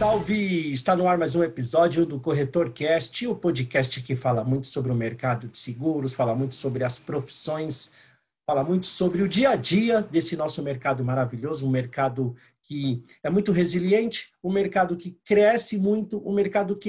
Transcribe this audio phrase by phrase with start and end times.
[0.00, 0.72] salve!
[0.72, 4.90] Está no ar mais um episódio do Corretor Cast, o podcast que fala muito sobre
[4.90, 7.92] o mercado de seguros, fala muito sobre as profissões,
[8.46, 13.28] fala muito sobre o dia a dia desse nosso mercado maravilhoso, um mercado que é
[13.28, 16.88] muito resiliente, um mercado que cresce muito, um mercado que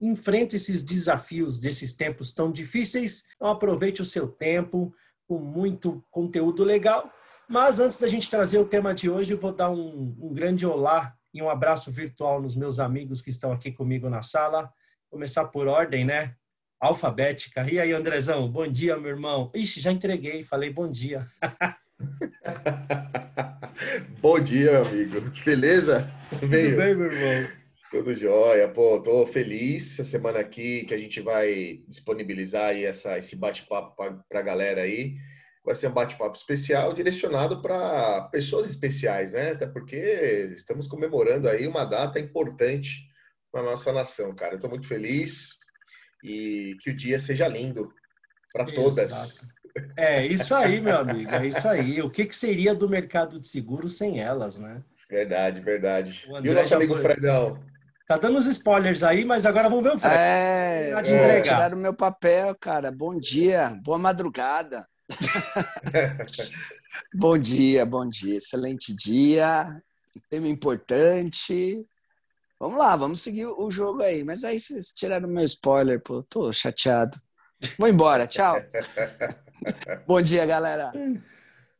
[0.00, 3.24] enfrenta esses desafios desses tempos tão difíceis.
[3.34, 4.94] Então aproveite o seu tempo
[5.26, 7.12] com muito conteúdo legal.
[7.48, 10.64] Mas antes da gente trazer o tema de hoje, eu vou dar um, um grande
[10.64, 14.72] olá e um abraço virtual nos meus amigos que estão aqui comigo na sala.
[15.10, 16.36] Começar por ordem, né?
[16.82, 17.64] alfabética.
[17.70, 19.52] E aí, Andrezão, bom dia, meu irmão.
[19.54, 21.24] Ixi, já entreguei, falei bom dia.
[24.20, 25.20] bom dia, amigo.
[25.44, 26.10] Beleza?
[26.28, 27.48] Tudo bem, meu irmão?
[27.88, 28.68] Tudo jóia.
[28.68, 33.94] Pô, tô feliz essa semana aqui que a gente vai disponibilizar aí essa, esse bate-papo
[34.28, 35.14] para a galera aí.
[35.64, 39.52] Vai ser um bate-papo especial direcionado para pessoas especiais, né?
[39.52, 43.08] Até porque estamos comemorando aí uma data importante
[43.50, 44.54] para nossa nação, cara.
[44.54, 45.50] Eu tô muito feliz
[46.24, 47.92] e que o dia seja lindo
[48.52, 49.40] para todas.
[49.96, 52.02] É isso aí, meu amigo, é isso aí.
[52.02, 54.82] O que, que seria do mercado de seguros sem elas, né?
[55.08, 56.24] Verdade, verdade.
[56.28, 57.02] O e o nosso amigo foi...
[57.02, 57.62] Fredão?
[58.06, 60.14] Tá dando uns spoilers aí, mas agora vamos ver o Fred.
[60.14, 61.40] É, é.
[61.40, 62.90] tiraram o meu papel, cara.
[62.90, 64.86] Bom dia, boa madrugada.
[67.14, 68.36] bom dia, bom dia.
[68.36, 69.64] Excelente dia.
[70.28, 71.88] Tema importante.
[72.58, 74.24] Vamos lá, vamos seguir o jogo aí.
[74.24, 76.22] Mas aí vocês tiraram meu spoiler, pô.
[76.22, 77.18] Tô chateado.
[77.78, 78.56] Vou embora, tchau.
[80.06, 80.92] Bom dia, galera.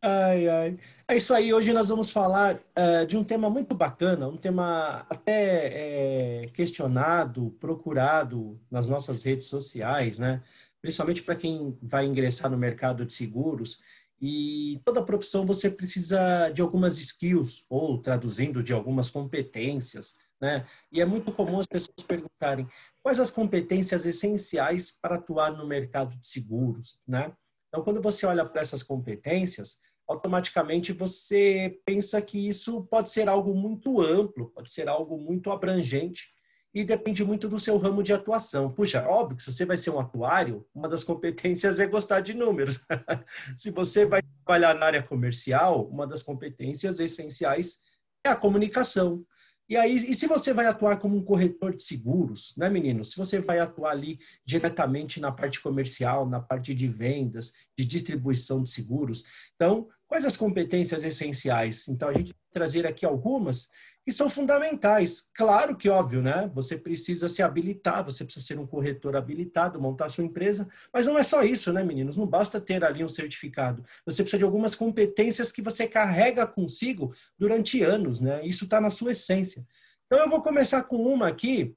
[0.00, 0.78] Ai, ai.
[1.06, 1.52] É isso aí.
[1.52, 7.54] Hoje nós vamos falar uh, de um tema muito bacana, um tema até é, questionado,
[7.60, 10.42] procurado nas nossas redes sociais, né?
[10.82, 13.80] Principalmente para quem vai ingressar no mercado de seguros.
[14.20, 20.66] E toda profissão você precisa de algumas skills, ou traduzindo, de algumas competências né?
[20.90, 22.66] E é muito comum as pessoas perguntarem
[23.00, 26.98] quais as competências essenciais para atuar no mercado de seguros.
[27.06, 27.32] Né?
[27.68, 33.54] Então, quando você olha para essas competências, automaticamente você pensa que isso pode ser algo
[33.54, 36.32] muito amplo, pode ser algo muito abrangente
[36.74, 38.72] e depende muito do seu ramo de atuação.
[38.72, 42.32] Puxa, óbvio que se você vai ser um atuário, uma das competências é gostar de
[42.32, 42.80] números.
[43.58, 47.80] se você vai trabalhar na área comercial, uma das competências essenciais
[48.24, 49.24] é a comunicação.
[49.68, 53.04] E aí, e se você vai atuar como um corretor de seguros, né, menino?
[53.04, 58.62] Se você vai atuar ali diretamente na parte comercial, na parte de vendas, de distribuição
[58.62, 59.24] de seguros.
[59.54, 61.88] Então, quais as competências essenciais?
[61.88, 63.70] Então, a gente vai trazer aqui algumas
[64.04, 65.30] que são fundamentais.
[65.34, 66.50] Claro que, óbvio, né?
[66.54, 71.18] Você precisa se habilitar, você precisa ser um corretor habilitado, montar sua empresa, mas não
[71.18, 72.16] é só isso, né, meninos?
[72.16, 73.84] Não basta ter ali um certificado.
[74.04, 78.44] Você precisa de algumas competências que você carrega consigo durante anos, né?
[78.44, 79.64] Isso está na sua essência.
[80.06, 81.74] Então, eu vou começar com uma aqui,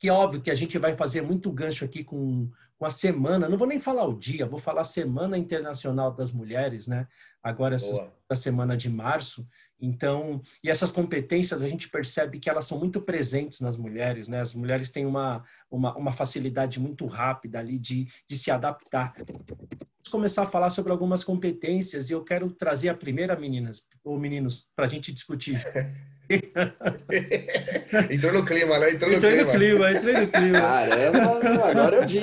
[0.00, 3.48] que é óbvio que a gente vai fazer muito gancho aqui com, com a semana,
[3.48, 7.06] não vou nem falar o dia, vou falar Semana Internacional das Mulheres, né?
[7.42, 9.46] Agora, essa semana de março.
[9.80, 14.40] Então, e essas competências a gente percebe que elas são muito presentes nas mulheres, né?
[14.40, 19.12] As mulheres têm uma, uma, uma facilidade muito rápida ali de, de se adaptar.
[19.16, 24.18] Vamos começar a falar sobre algumas competências e eu quero trazer a primeira, meninas ou
[24.18, 25.58] meninos, para a gente discutir.
[28.10, 28.92] Entrou no clima, né?
[28.92, 29.52] Entrou no entrei clima.
[29.52, 30.60] no clima, entrei no clima.
[30.60, 32.20] Caramba, agora eu vi.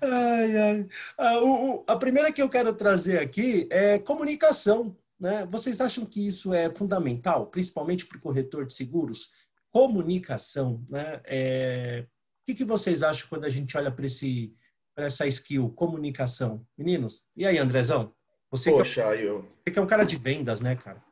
[0.00, 0.86] ai, ai.
[1.18, 4.96] Ah, o, o, a primeira que eu quero trazer aqui é comunicação.
[5.18, 5.46] Né?
[5.50, 9.30] Vocês acham que isso é fundamental, principalmente para o corretor de seguros?
[9.70, 10.84] Comunicação.
[10.88, 11.20] Né?
[11.24, 12.04] É...
[12.06, 14.04] O que, que vocês acham quando a gente olha para
[14.98, 16.66] essa skill, comunicação?
[16.76, 18.12] Meninos, e aí, Andrezão?
[18.50, 19.48] Você, Poxa, que é, eu...
[19.64, 21.02] você que é um cara de vendas, né, cara?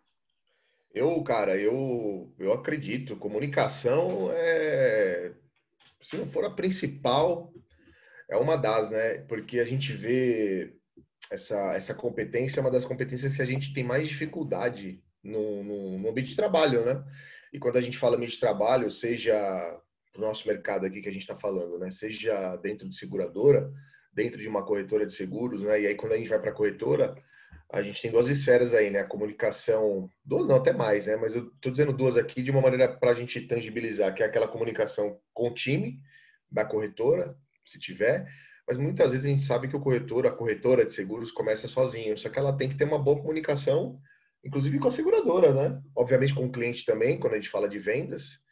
[0.95, 3.17] Eu, cara, eu, eu acredito.
[3.17, 5.33] Comunicação é,
[6.03, 7.53] se não for a principal,
[8.29, 9.19] é uma das, né?
[9.21, 10.75] Porque a gente vê
[11.31, 15.99] essa, essa competência é uma das competências que a gente tem mais dificuldade no, no,
[15.99, 17.03] no ambiente de trabalho, né?
[17.53, 19.81] E quando a gente fala ambiente de trabalho, seja
[20.17, 21.91] o nosso mercado aqui que a gente está falando, né?
[21.91, 23.73] Seja dentro de seguradora,
[24.13, 25.81] dentro de uma corretora de seguros, né?
[25.81, 27.15] E aí quando a gente vai para a corretora,
[27.73, 29.01] a gente tem duas esferas aí, né?
[29.01, 31.17] A comunicação, duas não, até mais, né?
[31.17, 34.27] Mas eu estou dizendo duas aqui de uma maneira para a gente tangibilizar, que é
[34.27, 35.99] aquela comunicação com o time
[36.51, 37.35] da corretora,
[37.65, 38.27] se tiver,
[38.69, 42.17] mas muitas vezes a gente sabe que o corretor, a corretora de seguros começa sozinho,
[42.19, 43.99] só que ela tem que ter uma boa comunicação,
[44.45, 45.81] inclusive com a seguradora, né?
[45.97, 48.43] Obviamente com o cliente também, quando a gente fala de vendas.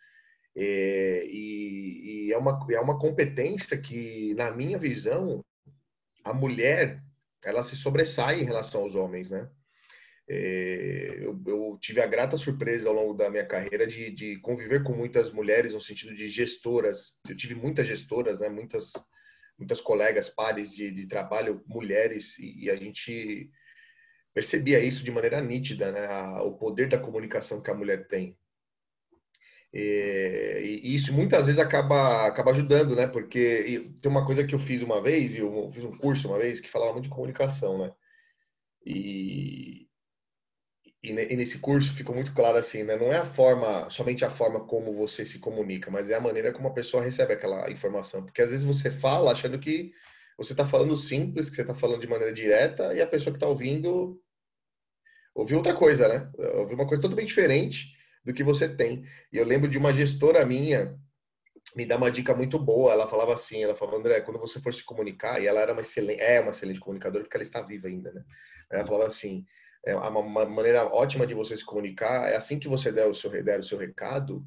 [0.56, 5.44] É, e, e é, uma, é uma competência que, na minha visão,
[6.24, 7.02] a mulher
[7.42, 9.48] ela se sobressai em relação aos homens, né?
[10.28, 14.84] É, eu, eu, tive a grata surpresa ao longo da minha carreira de, de, conviver
[14.84, 17.18] com muitas mulheres no sentido de gestoras.
[17.28, 18.48] Eu tive muitas gestoras, né?
[18.48, 18.92] Muitas,
[19.58, 23.50] muitas colegas, pares de, de trabalho, mulheres, e, e, a gente
[24.32, 26.08] percebia isso de maneira nítida, né?
[26.42, 28.38] O poder da comunicação que a mulher tem.
[29.72, 33.06] É, e, e isso muitas vezes acaba, acaba ajudando, né?
[33.06, 36.60] Porque tem uma coisa que eu fiz uma vez, eu fiz um curso uma vez
[36.60, 37.92] que falava muito de comunicação, né?
[38.84, 39.88] E,
[41.02, 42.96] e, nesse curso ficou muito claro assim, né?
[42.96, 46.52] Não é a forma, somente a forma como você se comunica, mas é a maneira
[46.52, 48.24] como a pessoa recebe aquela informação.
[48.24, 49.92] Porque às vezes você fala achando que
[50.36, 53.36] você está falando simples, que você está falando de maneira direta, e a pessoa que
[53.36, 54.20] está ouvindo
[55.34, 56.30] ouviu outra coisa, né?
[56.56, 59.04] Ouviu uma coisa totalmente diferente do que você tem.
[59.32, 60.98] E eu lembro de uma gestora minha
[61.76, 62.92] me dar uma dica muito boa.
[62.92, 65.80] Ela falava assim, ela falava, André, quando você for se comunicar, e ela era uma
[65.80, 68.24] excelente, é uma excelente comunicadora porque ela está viva ainda, né?
[68.70, 69.44] Ela falava assim,
[69.84, 73.30] é uma maneira ótima de você se comunicar é assim que você der o seu,
[73.42, 74.44] der o seu recado,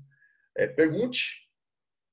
[0.55, 1.43] é, pergunte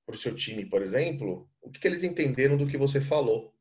[0.06, 3.54] para o seu time, por exemplo, o que, que eles entenderam do que você falou.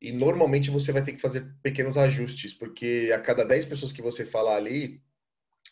[0.00, 4.02] E normalmente você vai ter que fazer pequenos ajustes, porque a cada 10 pessoas que
[4.02, 5.00] você falar ali,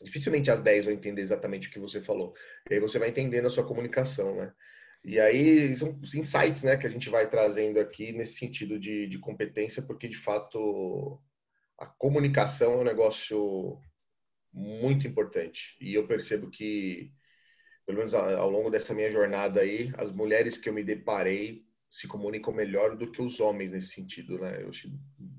[0.03, 2.35] dificilmente as 10 vão entender exatamente o que você falou.
[2.71, 4.53] E aí você vai entendendo a sua comunicação, né?
[5.05, 9.07] E aí são os insights, né, que a gente vai trazendo aqui nesse sentido de,
[9.07, 11.21] de competência, porque de fato
[11.79, 13.79] a comunicação é um negócio
[14.53, 15.77] muito importante.
[15.81, 17.13] E eu percebo que,
[17.85, 22.09] pelo menos ao longo dessa minha jornada aí, as mulheres que eu me deparei se
[22.09, 24.63] comunicam melhor do que os homens nesse sentido, né?
[24.63, 24.91] Eu acho,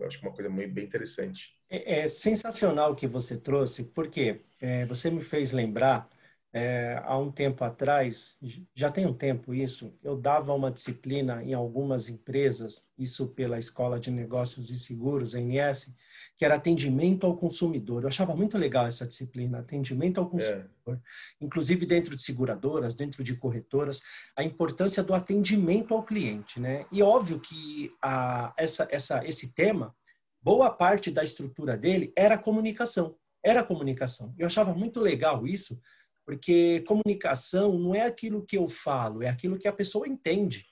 [0.04, 1.54] acho uma coisa bem interessante.
[1.70, 6.10] É, é sensacional o que você trouxe, porque é, você me fez lembrar
[6.58, 8.38] é, há um tempo atrás,
[8.74, 14.00] já tem um tempo isso, eu dava uma disciplina em algumas empresas, isso pela Escola
[14.00, 15.94] de Negócios e Seguros, a ANS,
[16.38, 18.04] que era atendimento ao consumidor.
[18.04, 20.70] Eu achava muito legal essa disciplina, atendimento ao consumidor.
[20.88, 20.98] É.
[21.42, 24.02] Inclusive dentro de seguradoras, dentro de corretoras,
[24.34, 26.86] a importância do atendimento ao cliente, né?
[26.90, 29.94] E óbvio que a, essa, essa, esse tema,
[30.42, 33.18] boa parte da estrutura dele era comunicação.
[33.44, 34.34] Era comunicação.
[34.38, 35.78] Eu achava muito legal isso,
[36.26, 40.66] porque comunicação não é aquilo que eu falo, é aquilo que a pessoa entende.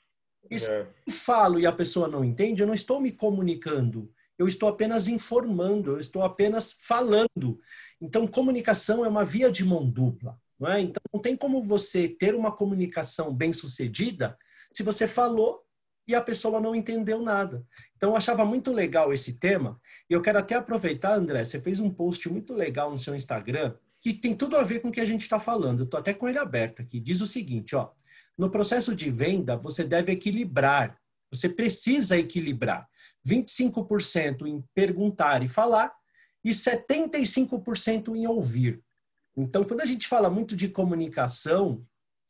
[0.49, 0.81] E se é.
[0.81, 4.11] eu falo e a pessoa não entende, eu não estou me comunicando.
[4.37, 7.59] Eu estou apenas informando, eu estou apenas falando.
[8.01, 10.37] Então, comunicação é uma via de mão dupla.
[10.59, 10.81] Não é?
[10.81, 14.37] Então, não tem como você ter uma comunicação bem sucedida
[14.71, 15.63] se você falou
[16.07, 17.63] e a pessoa não entendeu nada.
[17.95, 19.79] Então, eu achava muito legal esse tema.
[20.09, 23.75] E eu quero até aproveitar, André, você fez um post muito legal no seu Instagram
[24.03, 25.83] que tem tudo a ver com o que a gente está falando.
[25.83, 26.99] Estou até com ele aberto aqui.
[26.99, 27.89] Diz o seguinte, ó.
[28.37, 30.99] No processo de venda, você deve equilibrar.
[31.31, 32.85] Você precisa equilibrar.
[33.25, 35.93] 25% em perguntar e falar
[36.43, 38.83] e 75% em ouvir.
[39.37, 41.87] Então, quando a gente fala muito de comunicação,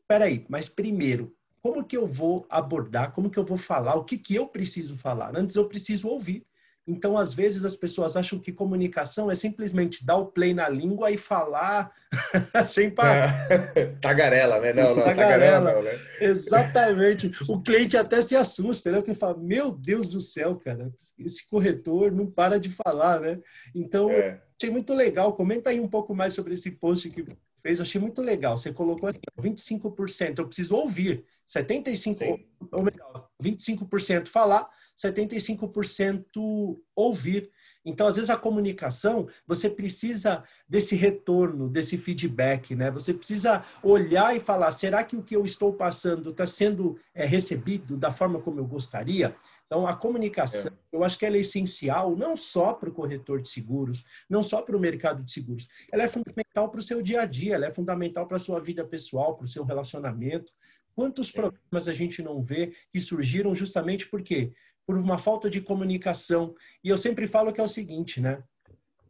[0.07, 4.19] peraí, mas primeiro, como que eu vou abordar, como que eu vou falar, o que,
[4.19, 5.35] que eu preciso falar?
[5.35, 6.45] Antes eu preciso ouvir.
[6.85, 11.11] Então, às vezes, as pessoas acham que comunicação é simplesmente dar o play na língua
[11.11, 11.91] e falar
[12.67, 13.47] sem parar.
[13.49, 13.85] É.
[14.01, 14.73] Tagarela, né?
[14.73, 15.99] Não, não, tagarela, tagarela não, né?
[16.19, 17.31] Exatamente.
[17.47, 18.97] O cliente até se assusta, né?
[18.97, 23.39] Porque fala, meu Deus do céu, cara, esse corretor não para de falar, né?
[23.73, 24.41] Então, é.
[24.59, 25.33] achei muito legal.
[25.33, 27.25] Comenta aí um pouco mais sobre esse post que
[27.61, 27.79] fez.
[27.79, 28.57] Achei muito legal.
[28.57, 30.39] Você colocou aqui, 25%.
[30.39, 31.23] Eu preciso ouvir.
[31.47, 32.39] 75%,
[32.71, 37.49] ou melhor, 25% falar, 75% ouvir.
[37.85, 42.89] Então, às vezes, a comunicação, você precisa desse retorno, desse feedback, né?
[42.91, 47.25] Você precisa olhar e falar: será que o que eu estou passando está sendo é,
[47.25, 49.35] recebido da forma como eu gostaria?
[49.65, 50.95] Então, a comunicação, é.
[50.95, 54.61] eu acho que ela é essencial não só para o corretor de seguros, não só
[54.61, 55.67] para o mercado de seguros.
[55.91, 58.59] Ela é fundamental para o seu dia a dia, ela é fundamental para a sua
[58.59, 60.53] vida pessoal, para o seu relacionamento.
[60.95, 64.53] Quantos problemas a gente não vê que surgiram justamente porque
[64.85, 66.55] por uma falta de comunicação.
[66.83, 68.43] E eu sempre falo que é o seguinte, né?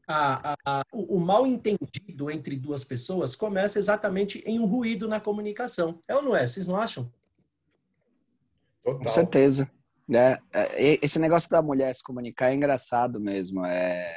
[0.08, 5.20] A, a, o, o mal entendido entre duas pessoas começa exatamente em um ruído na
[5.20, 6.00] comunicação.
[6.08, 6.46] É ou não é?
[6.46, 7.12] Vocês não acham?
[8.84, 9.00] Total.
[9.00, 9.72] Com certeza.
[10.13, 13.65] É, é, esse negócio da mulher se comunicar é engraçado mesmo.
[13.65, 14.13] É,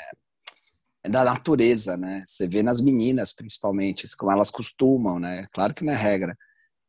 [1.06, 2.24] é, da natureza, né?
[2.26, 5.46] Você vê nas meninas, principalmente, como elas costumam, né?
[5.52, 6.36] Claro que não é regra,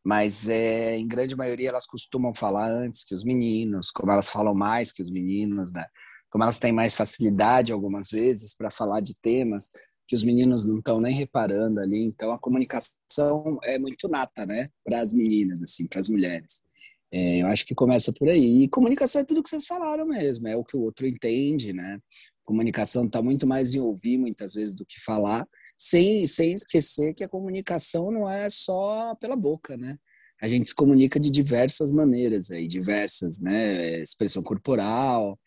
[0.08, 4.56] mas é, em grande maioria elas costumam falar antes que os meninos, como elas falam
[4.56, 5.86] mais que os meninos, né?
[6.30, 9.70] Como elas têm mais facilidade algumas vezes para falar de temas
[10.08, 14.70] que os meninos não estão nem reparando ali, então a comunicação é muito nata, né,
[14.82, 16.64] para as meninas, assim, para as mulheres.
[17.12, 18.64] É, eu acho que começa por aí.
[18.64, 22.00] E comunicação é tudo que vocês falaram mesmo, é o que o outro entende, né?
[22.48, 25.46] comunicação está muito mais em ouvir muitas vezes do que falar,
[25.78, 29.98] sem, sem esquecer que a comunicação não é só pela boca, né?
[30.42, 34.02] A gente se comunica de diversas maneiras aí, diversas, né?
[34.02, 35.40] Expressão corporal,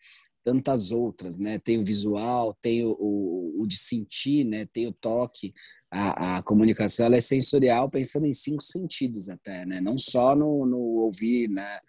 [0.43, 1.59] tantas outras, né?
[1.59, 4.65] Tem o visual, tem o, o, o de sentir, né?
[4.73, 5.53] Tem o toque.
[5.89, 9.81] A, a comunicação ela é sensorial, pensando em cinco sentidos até, né?
[9.81, 11.79] Não só no, no ouvir, né?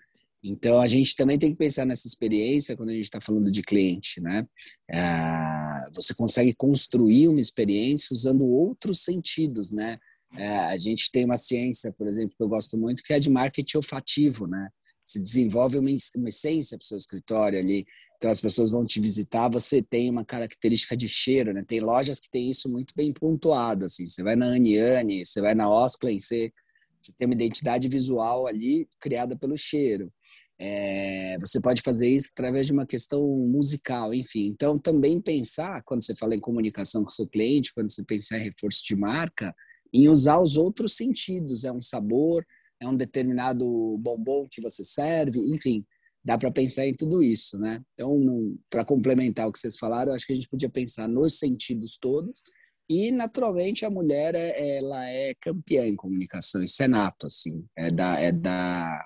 [0.44, 3.62] Então, a gente também tem que pensar nessa experiência quando a gente está falando de
[3.62, 4.44] cliente, né?
[4.90, 9.98] É, você consegue construir uma experiência usando outros sentidos, né?
[10.36, 13.30] É, a gente tem uma ciência, por exemplo, que eu gosto muito, que é de
[13.30, 14.68] marketing olfativo, né?
[15.00, 17.84] Se desenvolve uma, uma essência para o seu escritório ali.
[18.16, 21.62] Então, as pessoas vão te visitar, você tem uma característica de cheiro, né?
[21.66, 24.06] Tem lojas que tem isso muito bem pontuado, assim.
[24.06, 26.52] Você vai na Aniane, você vai na Osklen, você
[27.02, 30.12] você tem uma identidade visual ali criada pelo cheiro.
[30.58, 34.46] É, você pode fazer isso através de uma questão musical, enfim.
[34.46, 38.44] Então, também pensar, quando você fala em comunicação com seu cliente, quando você pensar em
[38.44, 39.52] reforço de marca,
[39.92, 41.64] em usar os outros sentidos.
[41.64, 42.46] É um sabor,
[42.80, 43.64] é um determinado
[43.98, 45.84] bombom que você serve, enfim.
[46.24, 47.82] Dá para pensar em tudo isso, né?
[47.94, 51.98] Então, para complementar o que vocês falaram, acho que a gente podia pensar nos sentidos
[52.00, 52.40] todos
[52.88, 57.88] e, naturalmente, a mulher, é, ela é campeã em comunicação, isso é nato, assim, é
[57.88, 59.04] da, é da,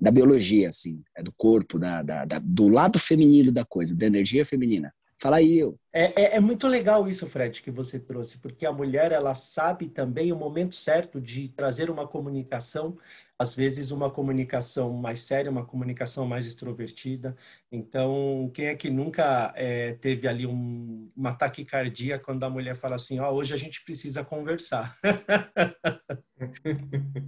[0.00, 4.06] da biologia, assim, é do corpo, da, da, da do lado feminino da coisa, da
[4.06, 4.92] energia feminina.
[5.24, 5.78] Fala aí, eu.
[5.92, 9.88] É, é, é, muito legal isso, Fred, que você trouxe, porque a mulher, ela sabe
[9.88, 12.98] também o momento certo de trazer uma comunicação
[13.38, 17.36] às vezes uma comunicação mais séria, uma comunicação mais extrovertida.
[17.70, 22.94] Então, quem é que nunca é, teve ali um, uma taquicardia quando a mulher fala
[22.94, 24.96] assim, ó, oh, hoje a gente precisa conversar.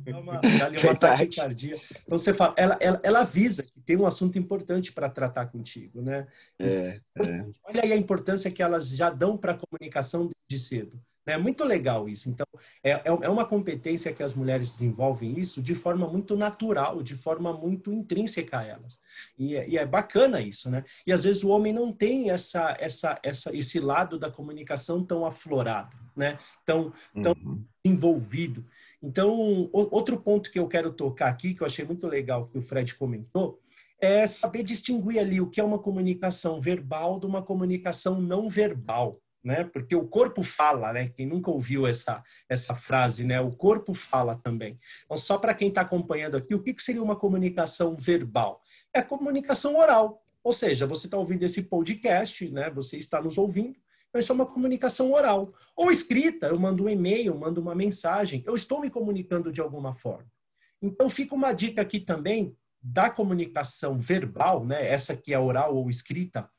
[0.07, 1.77] uma, ali uma taquicardia.
[2.05, 6.01] Então, você fala, ela, ela, ela avisa que tem um assunto importante para tratar contigo,
[6.01, 6.29] né?
[6.61, 7.47] É, é.
[7.69, 11.01] Olha aí a importância que elas já dão para a comunicação de cedo.
[11.27, 12.31] É muito legal isso.
[12.31, 12.47] Então,
[12.83, 17.17] é, é, é uma competência que as mulheres desenvolvem isso de forma muito natural, de
[17.17, 19.01] forma muito intrínseca a elas.
[19.37, 20.85] E, e é bacana isso, né?
[21.05, 25.27] E às vezes o homem não tem essa, essa, essa, esse lado da comunicação tão
[25.27, 26.39] aflorado, né?
[26.65, 27.65] Tão, tão uhum.
[27.85, 28.65] envolvido.
[29.03, 32.63] Então, outro ponto que eu quero tocar aqui, que eu achei muito legal que o
[32.63, 33.61] Fred comentou,
[34.01, 39.21] é saber distinguir ali o que é uma comunicação verbal de uma comunicação não verbal
[39.47, 39.63] né?
[39.63, 41.09] Porque o corpo fala, né?
[41.09, 43.41] Quem nunca ouviu essa, essa frase, né?
[43.41, 44.77] O corpo fala também.
[45.05, 48.61] Então, só para quem está acompanhando aqui, o que, que seria uma comunicação verbal?
[48.93, 50.21] É comunicação oral.
[50.43, 52.69] Ou seja, você está ouvindo esse podcast, né?
[52.71, 53.77] Você está nos ouvindo.
[54.09, 55.55] Então, isso é uma comunicação oral.
[55.77, 58.43] Ou escrita, eu mando um e-mail, mando uma mensagem.
[58.45, 60.27] Eu estou me comunicando de alguma forma.
[60.83, 64.89] Então, fica uma dica aqui também da comunicação verbal, né?
[64.89, 66.51] Essa que é oral ou escrita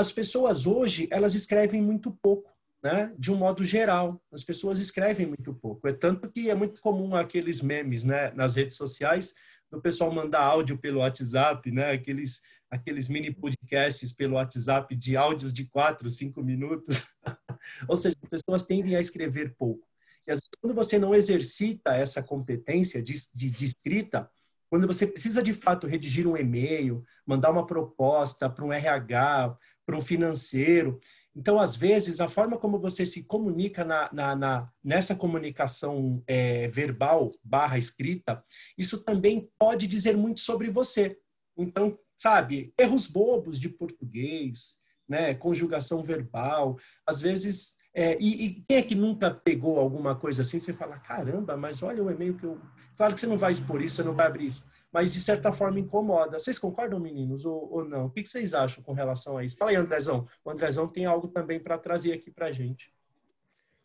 [0.00, 2.50] as pessoas hoje, elas escrevem muito pouco,
[2.82, 3.12] né?
[3.18, 5.86] De um modo geral, as pessoas escrevem muito pouco.
[5.86, 9.34] É tanto que é muito comum aqueles memes, né, nas redes sociais,
[9.70, 11.92] do pessoal mandar áudio pelo WhatsApp, né?
[11.92, 12.40] Aqueles
[12.70, 17.14] aqueles mini podcasts pelo WhatsApp de áudios de quatro, cinco minutos.
[17.88, 19.86] Ou seja, as pessoas tendem a escrever pouco.
[20.22, 24.30] E vezes, quando você não exercita essa competência de, de, de escrita,
[24.70, 29.56] quando você precisa de fato redigir um e-mail, mandar uma proposta para um RH,
[29.90, 31.00] para um financeiro.
[31.34, 36.68] Então, às vezes, a forma como você se comunica na, na, na nessa comunicação é,
[36.68, 38.42] verbal barra escrita,
[38.78, 41.18] isso também pode dizer muito sobre você.
[41.58, 44.76] Então, sabe, erros bobos de português,
[45.08, 50.42] né, conjugação verbal, às vezes é, e, e, quem é que nunca pegou alguma coisa
[50.42, 50.60] assim?
[50.60, 52.60] Você fala, caramba, mas olha o e-mail que eu.
[52.96, 55.52] Claro que você não vai expor isso, você não vai abrir isso mas de certa
[55.52, 56.38] forma incomoda.
[56.38, 58.06] Vocês concordam, meninos, ou, ou não?
[58.06, 59.56] O que vocês acham com relação a isso?
[59.56, 60.26] Fala aí, Andrezão.
[60.44, 62.92] O Andrezão tem algo também para trazer aqui para a gente.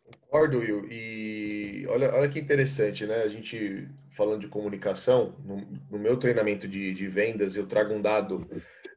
[0.03, 0.85] Concordo, Will.
[0.89, 3.23] E olha, olha que interessante, né?
[3.23, 5.57] A gente falando de comunicação, no,
[5.91, 8.47] no meu treinamento de, de, vendas, eu trago um dado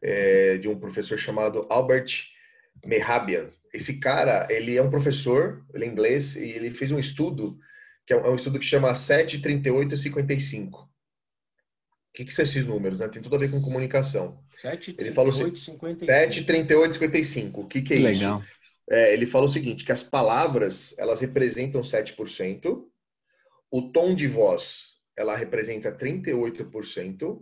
[0.01, 2.29] é, de um professor chamado Albert
[2.87, 3.51] Mehabian.
[3.75, 7.59] Esse cara, ele é um professor, ele é inglês, e ele fez um estudo,
[8.07, 10.89] que é um, é um estudo que chama 73855
[12.19, 12.99] que, que são esses números?
[12.99, 13.07] Né?
[13.07, 14.41] Tem tudo a ver com comunicação.
[14.57, 16.05] 7, ele falou 55.
[16.05, 17.61] 7, 38, 55.
[17.61, 18.41] O que, que é Legal.
[18.41, 18.49] isso?
[18.91, 22.83] É, ele falou o seguinte, que as palavras, elas representam 7%,
[23.71, 27.41] o tom de voz, ela representa 38%,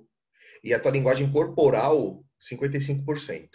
[0.63, 3.49] e a tua linguagem corporal, 55%.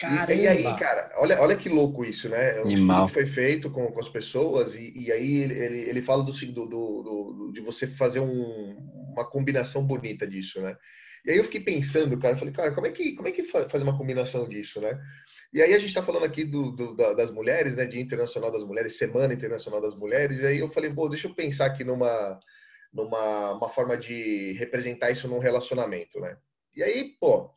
[0.00, 0.32] Caramba.
[0.32, 2.62] E, e aí, cara, olha, olha que louco isso, né?
[2.62, 6.22] Um estudo que foi feito com, com as pessoas, e, e aí ele, ele fala
[6.22, 10.76] do, do, do, de você fazer um, uma combinação bonita disso, né?
[11.24, 13.82] E aí eu fiquei pensando, cara, falei, cara, como é que, como é que faz
[13.82, 14.98] uma combinação disso, né?
[15.52, 17.86] E aí a gente está falando aqui do, do, das mulheres, né?
[17.86, 20.40] Dia Internacional das Mulheres, Semana Internacional das Mulheres.
[20.40, 22.38] E aí eu falei, pô, deixa eu pensar aqui numa,
[22.92, 26.36] numa uma forma de representar isso num relacionamento, né?
[26.74, 27.50] E aí, pô,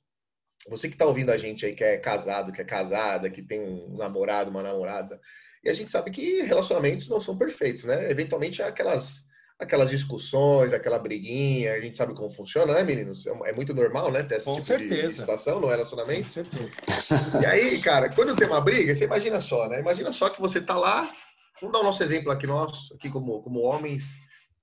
[0.67, 3.59] você que está ouvindo a gente aí, que é casado, que é casada, que tem
[3.59, 5.19] um namorado, uma namorada,
[5.63, 8.09] e a gente sabe que relacionamentos não são perfeitos, né?
[8.09, 9.23] Eventualmente aquelas
[9.59, 13.27] aquelas discussões, aquela briguinha, a gente sabe como funciona, né, meninos?
[13.27, 15.07] É, é muito normal, né, ter essa tipo certeza.
[15.07, 16.23] de situação no relacionamento.
[16.23, 17.41] Com certeza.
[17.41, 19.81] E aí, cara, quando tem uma briga, você imagina só, né?
[19.81, 21.11] Imagina só que você tá lá,
[21.59, 24.03] vamos dar o nosso exemplo aqui, nós, aqui como, como homens,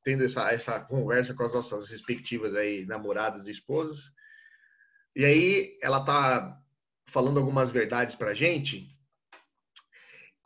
[0.03, 4.15] tendo essa, essa conversa com as nossas respectivas aí, namoradas e esposas,
[5.15, 6.59] e aí ela tá
[7.09, 8.96] falando algumas verdades pra gente,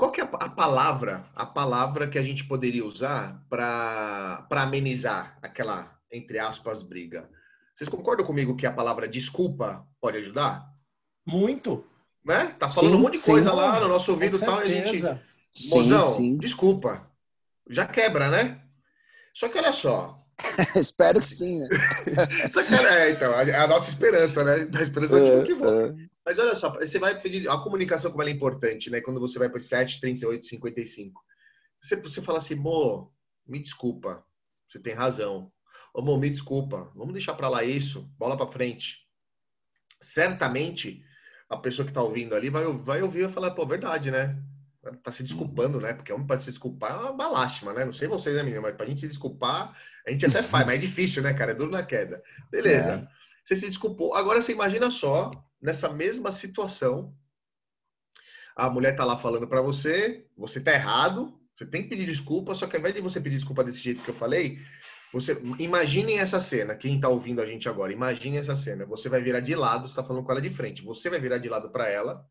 [0.01, 5.95] qual que é a palavra, a palavra que a gente poderia usar para amenizar aquela,
[6.11, 7.29] entre aspas, briga?
[7.77, 10.67] Vocês concordam comigo que a palavra desculpa pode ajudar?
[11.27, 11.85] Muito.
[12.25, 12.47] Né?
[12.59, 14.65] Tá falando sim, um monte de coisa sim, lá no nosso ouvido e tal, a
[14.65, 15.03] gente.
[15.71, 17.07] Mozão, sim, desculpa.
[17.69, 18.63] Já quebra, né?
[19.35, 20.19] Só que olha só.
[20.75, 21.69] Espero que sim, né?
[22.51, 24.67] Só que, é, então, a, a nossa esperança, né?
[24.79, 26.10] A esperança é, que volta.
[26.25, 29.01] Mas olha só, você vai pedir a comunicação como ela é importante, né?
[29.01, 31.23] Quando você vai para 7, 38, 55.
[31.81, 33.13] Você, você fala assim, Mo,
[33.47, 34.25] me desculpa,
[34.69, 35.51] você tem razão.
[35.95, 38.99] Ô, Mo, me desculpa, vamos deixar para lá isso, bola para frente.
[40.01, 41.03] Certamente,
[41.49, 44.41] a pessoa que está ouvindo ali vai, vai ouvir e falar, pô, verdade, né?
[45.03, 45.93] Tá se desculpando, né?
[45.93, 47.85] Porque homem para se desculpar é uma lástima, né?
[47.85, 48.63] Não sei vocês, né, menina?
[48.63, 51.53] Mas pra gente se desculpar, a gente até faz, mas é difícil, né, cara?
[51.53, 52.23] É duro na queda.
[52.51, 52.93] Beleza.
[52.93, 53.20] É.
[53.45, 54.15] Você se desculpou.
[54.15, 55.31] Agora você imagina só
[55.61, 57.15] nessa mesma situação.
[58.57, 62.55] A mulher tá lá falando para você, você tá errado, você tem que pedir desculpa,
[62.55, 64.59] só que ao invés de você pedir desculpa desse jeito que eu falei,
[65.13, 68.87] você imaginem essa cena, quem tá ouvindo a gente agora, imagine essa cena.
[68.87, 70.83] Você vai virar de lado, você tá falando com ela de frente.
[70.83, 72.25] Você vai virar de lado para ela.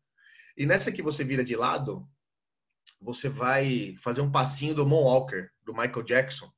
[0.56, 2.08] E nessa que você vira de lado,
[3.00, 6.50] você vai fazer um passinho do Moonwalker, do Michael Jackson.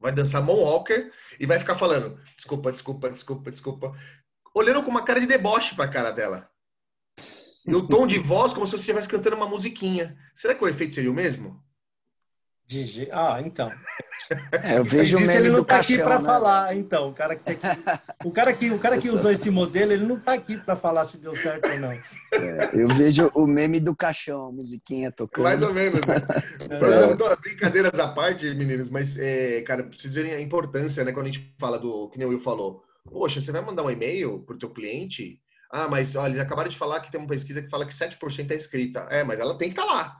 [0.00, 3.94] Vai dançar Moonwalker e vai ficar falando: desculpa, desculpa, desculpa, desculpa
[4.54, 6.48] olhando com uma cara de deboche para a cara dela.
[7.66, 10.16] E o tom de voz como se você estivesse cantando uma musiquinha.
[10.34, 11.62] Será que o efeito seria o mesmo?
[12.70, 13.08] Gigi.
[13.10, 13.70] Ah, então.
[14.62, 16.24] É, eu vejo o meme ele não tá aqui para né?
[16.24, 17.08] falar, então.
[17.08, 17.42] O cara que,
[18.24, 21.04] o cara que, o cara que usou esse modelo, ele não está aqui para falar
[21.04, 21.90] se deu certo ou não.
[21.90, 25.44] É, eu vejo o meme do caixão, a musiquinha tocando.
[25.44, 26.00] Mais ou menos.
[26.00, 26.14] Né?
[26.70, 27.36] É.
[27.40, 31.54] Brincadeiras à parte, meninos, mas, é, cara, preciso verem a importância, né, quando a gente
[31.58, 34.58] fala do, que nem o Will falou, Poxa, você vai mandar um e-mail para o
[34.58, 35.40] teu cliente?
[35.72, 38.50] Ah, mas olha, eles acabaram de falar que tem uma pesquisa que fala que 7%
[38.50, 39.00] é escrita.
[39.10, 40.16] É, mas ela tem que estar tá lá.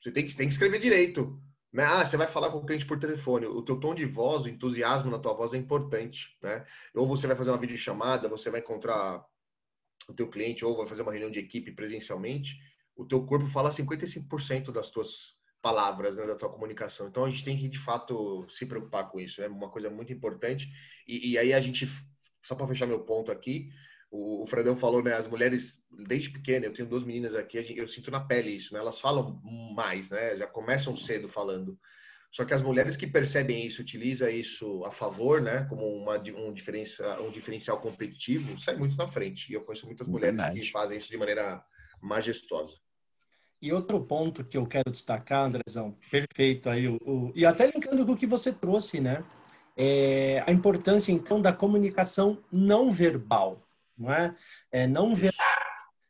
[0.00, 1.38] Você tem que, tem que escrever direito.
[1.72, 1.84] Né?
[1.84, 3.46] Ah, você vai falar com o cliente por telefone.
[3.46, 6.36] O teu tom de voz, o entusiasmo na tua voz é importante.
[6.42, 6.64] Né?
[6.94, 9.24] Ou você vai fazer uma videochamada, você vai encontrar
[10.08, 12.58] o teu cliente, ou vai fazer uma reunião de equipe presencialmente.
[12.94, 17.08] O teu corpo fala 55% das tuas palavras né, da tua comunicação.
[17.08, 19.54] Então a gente tem que de fato se preocupar com isso, é né?
[19.54, 20.68] uma coisa muito importante.
[21.06, 21.88] E, e aí a gente
[22.42, 23.70] só para fechar meu ponto aqui,
[24.12, 25.14] o, o Fredão falou, né?
[25.14, 28.80] As mulheres, desde pequena, eu tenho duas meninas aqui, eu sinto na pele isso, né?
[28.80, 29.40] Elas falam
[29.74, 30.36] mais, né?
[30.36, 31.76] Já começam cedo falando.
[32.30, 35.66] Só que as mulheres que percebem isso, utilizam isso a favor, né?
[35.68, 39.50] Como uma, um, diferença, um diferencial competitivo, sai muito na frente.
[39.50, 40.60] E eu conheço muitas mulheres Verdade.
[40.60, 41.62] que fazem isso de maneira
[42.00, 42.78] majestosa.
[43.60, 48.04] E outro ponto que eu quero destacar, Andrezão, perfeito aí, o, o, e até linkando
[48.04, 49.24] com o que você trouxe, né?
[49.76, 53.62] é, a importância, então, da comunicação não verbal,
[54.02, 54.34] não é?
[54.70, 55.46] é não verbal.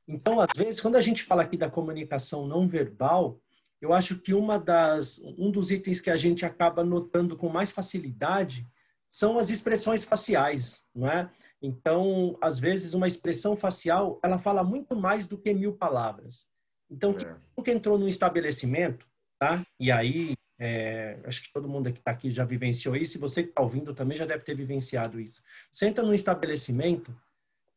[0.08, 3.40] Então, às vezes, quando a gente fala aqui da comunicação não verbal,
[3.80, 7.72] eu acho que uma das, um dos itens que a gente acaba notando com mais
[7.72, 8.66] facilidade
[9.08, 11.30] são as expressões faciais, não é?
[11.60, 16.48] Então, às vezes, uma expressão facial, ela fala muito mais do que mil palavras.
[16.90, 17.62] Então, é.
[17.62, 19.06] quem entrou no estabelecimento,
[19.38, 19.64] tá?
[19.78, 23.42] E aí, é, acho que todo mundo que está aqui já vivenciou isso, e você
[23.42, 25.42] que está ouvindo também já deve ter vivenciado isso.
[25.72, 27.14] Você entra num estabelecimento,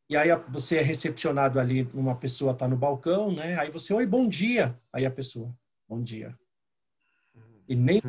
[0.09, 3.59] e aí você é recepcionado ali, uma pessoa está no balcão, né?
[3.59, 4.79] Aí você, oi, bom dia.
[4.93, 5.51] Aí a pessoa,
[5.87, 6.37] bom dia.
[7.67, 7.99] E nem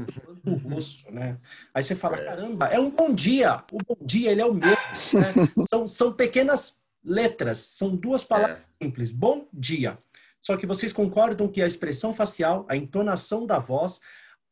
[0.44, 1.38] o rosto, né?
[1.72, 3.64] Aí você fala, caramba, é um bom dia.
[3.72, 4.76] O bom dia, ele é o mesmo.
[5.14, 5.52] Né?
[5.68, 8.84] São, são pequenas letras, são duas palavras é.
[8.84, 9.12] simples.
[9.12, 9.98] Bom dia.
[10.38, 14.00] Só que vocês concordam que a expressão facial, a entonação da voz,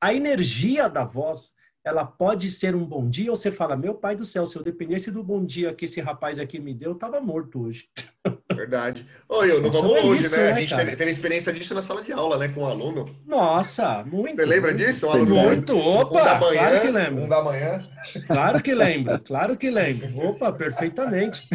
[0.00, 1.54] a energia da voz,
[1.84, 4.62] ela pode ser um bom dia, ou você fala, meu pai do céu, se eu
[4.62, 7.90] dependesse do bom dia que esse rapaz aqui me deu, eu tava morto hoje.
[8.54, 9.06] Verdade.
[9.28, 10.52] Oi, eu não vamos é hoje, isso, né?
[10.52, 12.48] A gente teve, teve, experiência disso na sala de aula, né?
[12.48, 13.14] Com um aluno.
[13.26, 14.36] Nossa, muito.
[14.36, 15.06] Você lembra disso?
[15.06, 16.22] Um aluno muito, opa!
[16.22, 17.22] Um da manhã, claro que lembro.
[17.22, 17.78] Um da manhã.
[18.26, 20.26] Claro que lembro, claro que lembro.
[20.26, 21.46] Opa, perfeitamente.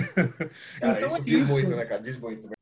[0.80, 1.54] Cara, então isso é diz isso.
[1.54, 2.02] muito, né, cara?
[2.04, 2.59] Diz muito.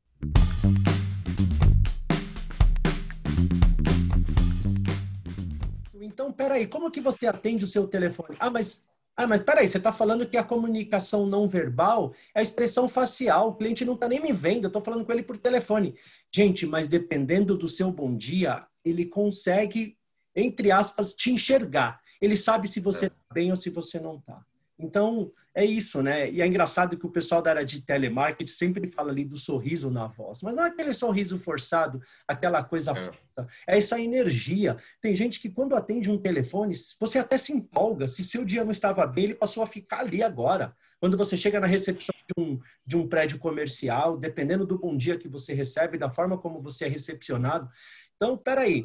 [6.32, 8.36] Peraí, como que você atende o seu telefone?
[8.40, 8.86] Ah, mas
[9.20, 13.50] ah, mas peraí, você está falando que a comunicação não verbal é a expressão facial.
[13.50, 15.96] O cliente não está nem me vendo, eu estou falando com ele por telefone.
[16.32, 19.98] Gente, mas dependendo do seu bom dia, ele consegue,
[20.36, 22.00] entre aspas, te enxergar.
[22.22, 23.34] Ele sabe se você está é.
[23.34, 24.46] bem ou se você não está.
[24.80, 26.30] Então, é isso, né?
[26.30, 29.90] E é engraçado que o pessoal da área de telemarketing sempre fala ali do sorriso
[29.90, 33.42] na voz, mas não é aquele sorriso forçado, aquela coisa é.
[33.68, 34.78] é essa energia.
[35.02, 38.70] Tem gente que quando atende um telefone, você até se empolga, se seu dia não
[38.70, 40.76] estava bem, ele passou a ficar ali agora.
[41.00, 45.18] Quando você chega na recepção de um, de um prédio comercial, dependendo do bom dia
[45.18, 47.68] que você recebe, da forma como você é recepcionado.
[48.16, 48.84] Então, peraí,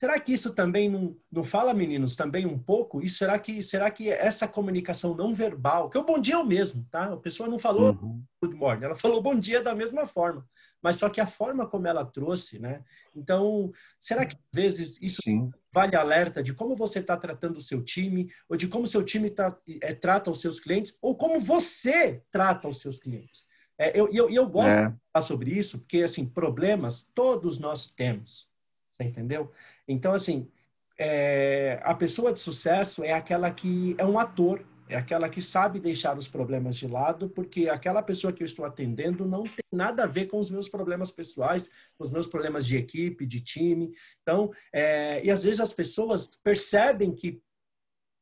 [0.00, 3.02] Será que isso também não, não fala, meninos, também um pouco?
[3.02, 6.46] E será que, será que essa comunicação não verbal, que o bom dia é o
[6.46, 7.12] mesmo, tá?
[7.12, 8.24] A pessoa não falou uhum.
[8.42, 10.48] good morning, ela falou bom dia da mesma forma,
[10.80, 12.82] mas só que a forma como ela trouxe, né?
[13.14, 15.50] Então, será que às vezes isso Sim.
[15.70, 19.28] vale alerta de como você está tratando o seu time, ou de como seu time
[19.28, 23.46] tá, é, trata os seus clientes, ou como você trata os seus clientes?
[23.76, 24.88] É, eu, eu, eu gosto é.
[24.88, 28.48] de falar sobre isso, porque, assim, problemas todos nós temos,
[28.94, 29.52] você entendeu?
[29.92, 30.48] Então, assim,
[30.98, 35.78] é, a pessoa de sucesso é aquela que é um ator, é aquela que sabe
[35.78, 40.02] deixar os problemas de lado, porque aquela pessoa que eu estou atendendo não tem nada
[40.02, 43.92] a ver com os meus problemas pessoais, com os meus problemas de equipe, de time.
[44.22, 47.40] Então, é, e às vezes as pessoas percebem que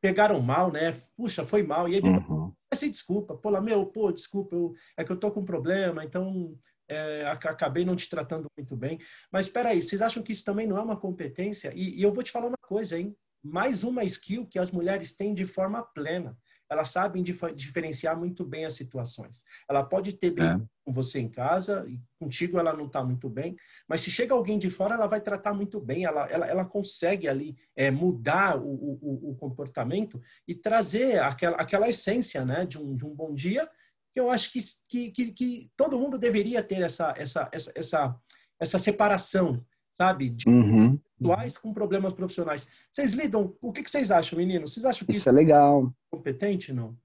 [0.00, 0.92] pegaram mal, né?
[1.16, 1.88] Puxa, foi mal.
[1.88, 2.52] E ele uhum.
[2.74, 3.34] se desculpa.
[3.34, 6.54] Pô, lá, meu, pô, desculpa, eu, é que eu tô com um problema, então
[6.88, 8.98] é, acabei não te tratando muito bem.
[9.30, 11.72] Mas espera aí, vocês acham que isso também não é uma competência?
[11.74, 13.14] E, e, eu vou te falar uma coisa, hein?
[13.42, 16.36] Mais uma skill que as mulheres têm de forma plena.
[16.70, 19.42] Elas sabem dif diferenciar muito bem as situações.
[19.68, 20.58] Ela pode ter bem é.
[20.84, 23.56] com você em casa, e contigo ela não está muito bem,
[23.88, 26.04] mas se chega alguém de fora, ela vai tratar muito bem.
[26.04, 31.88] Ela, ela, ela consegue ali é, mudar o, o, o, comportamento e trazer aquela, aquela
[31.88, 33.68] essência né, de, um, de um bom dia
[34.14, 38.16] eu acho que, que, que, todo mundo deveria ter essa, essa, essa, essa,
[38.60, 39.64] essa separação,
[39.96, 40.26] sabe?
[40.26, 40.98] De uhum.
[41.18, 42.68] pessoais com problemas profissionais.
[42.92, 44.72] Vocês lidam, o que, que vocês acham, meninos?
[44.72, 45.86] Vocês acham que isso, isso é legal?
[45.86, 46.96] É competente, não?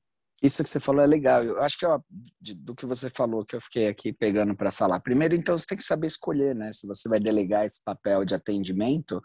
[0.42, 1.42] Isso que você falou é legal.
[1.42, 2.02] Eu acho que ó,
[2.42, 5.00] do que você falou, que eu fiquei aqui pegando para falar.
[5.00, 6.74] Primeiro, então, você tem que saber escolher, né?
[6.74, 9.22] Se você vai delegar esse papel de atendimento,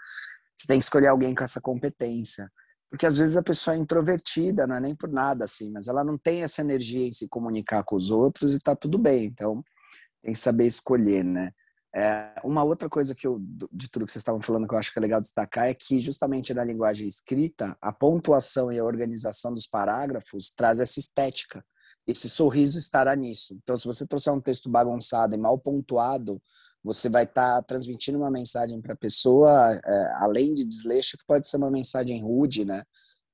[0.57, 2.49] você tem que escolher alguém com essa competência.
[2.91, 6.03] Porque às vezes a pessoa é introvertida, não é nem por nada assim, mas ela
[6.03, 9.27] não tem essa energia em se comunicar com os outros e tá tudo bem.
[9.27, 9.63] Então,
[10.23, 11.53] tem que saber escolher, né?
[11.95, 13.39] É, uma outra coisa que eu,
[13.73, 16.01] de tudo que vocês estavam falando, que eu acho que é legal destacar, é que
[16.01, 21.65] justamente na linguagem escrita, a pontuação e a organização dos parágrafos traz essa estética.
[22.07, 23.59] Esse sorriso estará nisso.
[23.63, 26.41] Então, se você trouxer um texto bagunçado e mal pontuado,
[26.83, 31.27] você vai estar tá transmitindo uma mensagem para a pessoa, é, além de desleixo, que
[31.27, 32.85] pode ser uma mensagem rude, né?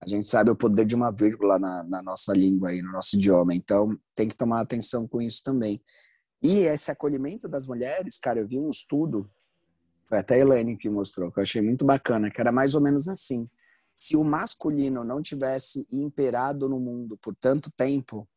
[0.02, 3.16] A gente sabe o poder de uma vírgula na, na nossa língua e no nosso
[3.16, 5.80] idioma, então tem que tomar atenção com isso também.
[6.42, 9.30] E esse acolhimento das mulheres, cara, eu vi um estudo,
[10.06, 12.82] foi até a Elaine que mostrou, que eu achei muito bacana, que era mais ou
[12.82, 13.48] menos assim.
[13.94, 18.28] Se o masculino não tivesse imperado no mundo por tanto tempo,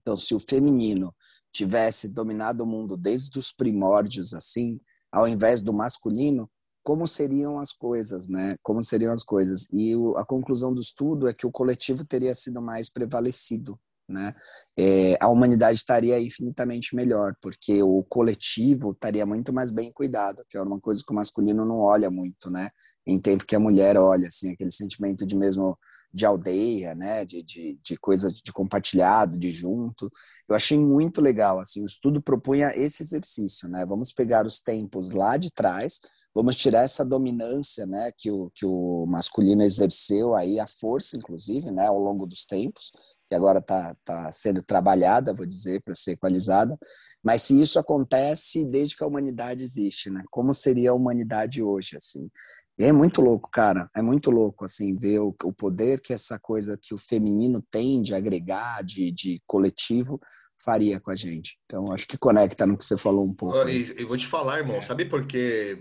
[0.00, 1.14] então se o feminino
[1.54, 6.50] tivesse dominado o mundo desde os primórdios, assim, ao invés do masculino,
[6.82, 8.56] como seriam as coisas, né?
[8.62, 9.68] Como seriam as coisas?
[9.72, 14.34] E o, a conclusão do estudo é que o coletivo teria sido mais prevalecido, né?
[14.76, 20.58] É, a humanidade estaria infinitamente melhor, porque o coletivo estaria muito mais bem cuidado, que
[20.58, 22.68] é uma coisa que o masculino não olha muito, né?
[23.06, 25.78] Em tempo que a mulher olha, assim, aquele sentimento de mesmo
[26.14, 30.08] de aldeia, né, de, de, de coisa de compartilhado, de junto.
[30.48, 35.10] Eu achei muito legal, assim, o estudo propunha esse exercício, né, vamos pegar os tempos
[35.10, 35.98] lá de trás,
[36.34, 41.70] vamos tirar essa dominância, né, que o, que o masculino exerceu aí, a força, inclusive,
[41.70, 42.90] né, ao longo dos tempos,
[43.28, 46.76] que agora está tá sendo trabalhada, vou dizer, para ser equalizada,
[47.22, 51.96] mas se isso acontece desde que a humanidade existe, né, como seria a humanidade hoje,
[51.96, 52.28] assim?
[52.76, 53.88] E é muito louco, cara.
[53.94, 58.02] É muito louco, assim, ver o, o poder que essa coisa que o feminino tem
[58.02, 60.20] de agregar, de, de coletivo,
[60.64, 61.58] faria com a gente.
[61.66, 63.68] Então, acho que conecta no que você falou um pouco.
[63.68, 64.82] E, eu vou te falar, irmão, é.
[64.82, 65.78] sabe por quê?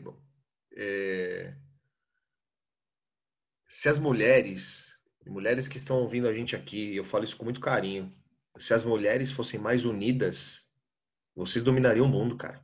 [0.75, 1.53] É...
[3.69, 7.59] Se as mulheres, mulheres que estão ouvindo a gente aqui, eu falo isso com muito
[7.59, 8.13] carinho,
[8.57, 10.67] se as mulheres fossem mais unidas,
[11.35, 12.63] vocês dominariam o mundo, cara.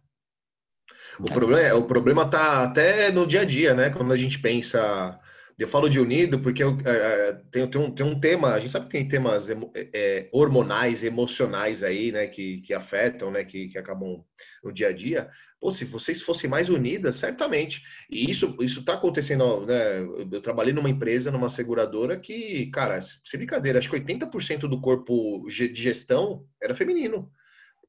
[1.19, 1.33] O, é.
[1.33, 3.89] problema, o problema tá até no dia a dia, né?
[3.89, 5.19] Quando a gente pensa,
[5.59, 8.71] Eu falo de unido porque eu, é, tem, tem, um, tem um tema, a gente
[8.71, 13.67] sabe que tem temas emo, é, hormonais, emocionais aí, né, que, que afetam, né, que,
[13.67, 14.23] que acabam
[14.63, 15.29] no dia a dia.
[15.59, 17.83] Pô, se vocês fossem mais unidas, certamente.
[18.09, 19.99] E isso isso está acontecendo, né?
[20.31, 25.45] Eu trabalhei numa empresa, numa seguradora que, cara, sem brincadeira, acho que 80% do corpo
[25.49, 27.29] de gestão era feminino.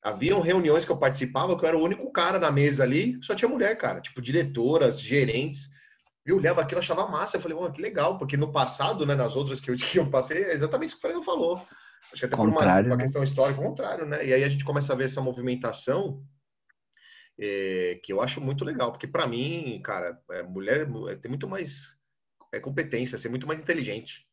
[0.02, 3.32] Haviam reuniões que eu participava que eu era o único cara na mesa ali, só
[3.32, 5.70] tinha mulher, cara, tipo diretoras, gerentes
[6.24, 7.36] eu olhava aquilo, achava massa.
[7.36, 10.10] Eu falei, oh, que legal, porque no passado, né, nas outras que eu, que eu
[10.10, 11.54] passei, é exatamente isso que o Fernando falou.
[12.12, 13.02] Acho que até contrário, por uma, uma né?
[13.04, 14.26] questão histórica, contrário, né?
[14.26, 16.22] E aí a gente começa a ver essa movimentação
[17.38, 21.48] é, que eu acho muito legal, porque para mim, cara, é, mulher é, tem muito
[21.48, 21.96] mais
[22.52, 24.26] é, competência, ser muito mais inteligente.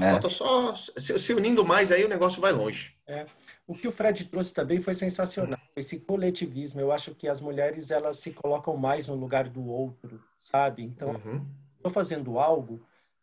[0.00, 0.10] É.
[0.12, 2.96] Falta só se, se, unindo mais, aí o negócio vai longe.
[3.10, 3.26] É.
[3.66, 5.58] O que o Fred trouxe também foi sensacional.
[5.74, 10.22] Esse coletivismo, eu acho que as mulheres elas se colocam mais no lugar do outro,
[10.38, 10.84] sabe?
[10.84, 11.90] Então, estou uhum.
[11.90, 12.80] fazendo algo,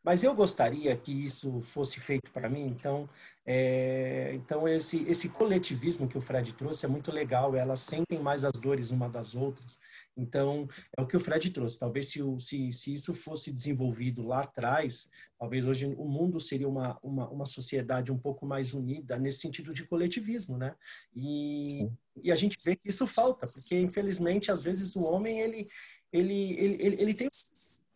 [0.08, 2.66] mas eu gostaria que isso fosse feito para mim.
[2.66, 3.10] Então,
[3.46, 7.54] é, então esse esse coletivismo que o Fred trouxe é muito legal.
[7.58, 9.82] Elas sentem mais as dores uma das outras.
[10.16, 10.66] Então,
[10.98, 11.78] é o que o Fred trouxe.
[11.78, 16.98] Talvez se, se, se isso fosse desenvolvido lá atrás, talvez hoje o mundo seria uma,
[17.04, 20.74] uma, uma sociedade um pouco mais unida nesse sentido de coletivismo, né?
[21.14, 21.90] E,
[22.24, 25.68] e a gente vê que isso falta, porque infelizmente às vezes o homem ele
[26.14, 27.28] ele ele, ele, ele tem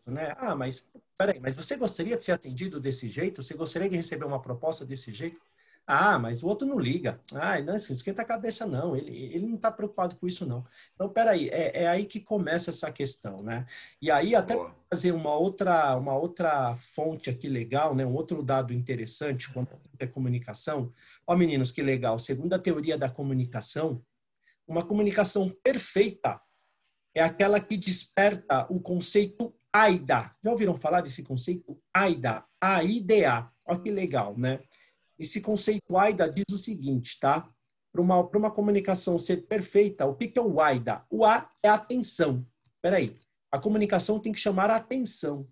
[0.06, 0.32] né?
[0.36, 3.42] Ah, mas peraí, mas você gostaria de ser atendido desse jeito?
[3.42, 5.40] Você gostaria de receber uma proposta desse jeito?
[5.86, 7.20] Ah, mas o outro não liga.
[7.34, 8.96] Ah, não esquenta a cabeça, não.
[8.96, 10.64] Ele, ele não está preocupado com isso, não.
[10.94, 13.66] Então, peraí, é, é aí que começa essa questão, né?
[14.00, 14.54] E aí, até
[14.88, 18.06] fazer uma outra, uma outra fonte aqui legal, né?
[18.06, 20.92] Um outro dado interessante quanto à comunicação.
[21.26, 22.18] Ó, meninos, que legal.
[22.18, 24.00] Segundo a teoria da comunicação,
[24.66, 26.40] uma comunicação perfeita
[27.14, 30.34] é aquela que desperta o conceito AIDA.
[30.42, 31.80] Já ouviram falar desse conceito?
[31.94, 32.44] AIDA.
[32.60, 33.50] A-I-D-A.
[33.64, 34.60] Olha que legal, né?
[35.18, 37.48] Esse conceito AIDA diz o seguinte, tá?
[37.92, 41.04] Para uma, uma comunicação ser perfeita, o que, que é o AIDA?
[41.10, 42.46] O A é atenção.
[42.80, 43.14] Peraí,
[43.50, 45.46] a comunicação tem que chamar a atenção.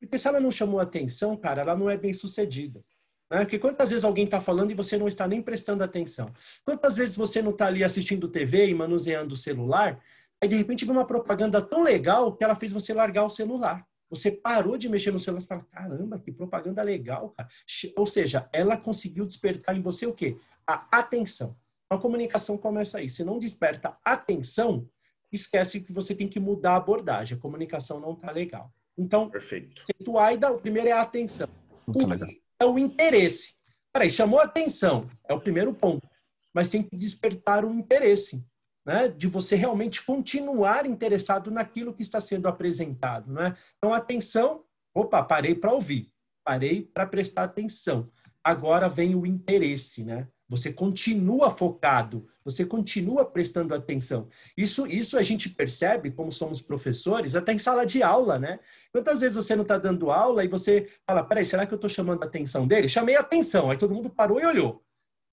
[0.00, 2.84] Porque se ela não chamou atenção, cara, ela não é bem sucedida.
[3.30, 3.40] Né?
[3.40, 6.32] Porque quantas vezes alguém está falando e você não está nem prestando atenção?
[6.64, 10.00] Quantas vezes você não está ali assistindo TV e manuseando o celular,
[10.44, 13.86] aí de repente vê uma propaganda tão legal que ela fez você largar o celular.
[14.10, 17.48] Você parou de mexer no celular e fala, caramba, que propaganda legal, cara.
[17.96, 20.36] Ou seja, ela conseguiu despertar em você o quê?
[20.66, 21.56] A atenção.
[21.90, 23.08] A comunicação começa aí.
[23.08, 24.88] Se não desperta atenção,
[25.32, 27.36] esquece que você tem que mudar a abordagem.
[27.36, 28.72] A comunicação não está legal.
[28.96, 29.82] Então, Perfeito.
[30.06, 31.48] o AIDA, o primeiro é a atenção.
[31.86, 32.28] Muito o, legal.
[32.60, 33.54] É o interesse.
[33.92, 36.06] Peraí, chamou a atenção, é o primeiro ponto.
[36.52, 38.44] Mas tem que despertar o interesse
[38.84, 43.32] né, de você realmente continuar interessado naquilo que está sendo apresentado.
[43.32, 43.56] Né?
[43.78, 46.12] Então, atenção, opa, parei para ouvir,
[46.44, 48.10] parei para prestar atenção.
[48.42, 50.28] Agora vem o interesse, né?
[50.46, 54.28] Você continua focado, você continua prestando atenção.
[54.54, 58.60] Isso, isso a gente percebe, como somos professores, até em sala de aula, né?
[58.92, 61.88] Quantas vezes você não está dando aula e você fala, peraí, será que eu estou
[61.88, 62.86] chamando a atenção dele?
[62.86, 64.84] Chamei a atenção, aí todo mundo parou e olhou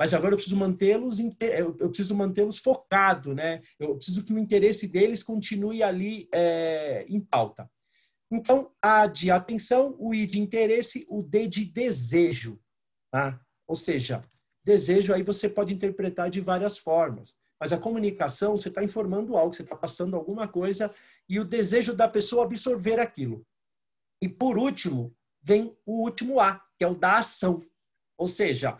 [0.01, 3.61] mas agora eu preciso mantê-los eu preciso mantê-los focado, né?
[3.77, 7.69] Eu preciso que o interesse deles continue ali é, em pauta.
[8.31, 12.59] Então, A de atenção, o I de interesse, o D de desejo.
[13.11, 13.39] Tá?
[13.67, 14.23] Ou seja,
[14.65, 17.35] desejo aí você pode interpretar de várias formas.
[17.59, 20.91] Mas a comunicação, você está informando algo, você está passando alguma coisa
[21.29, 23.45] e o desejo da pessoa absorver aquilo.
[24.19, 27.63] E por último, vem o último A, que é o da ação.
[28.17, 28.79] Ou seja,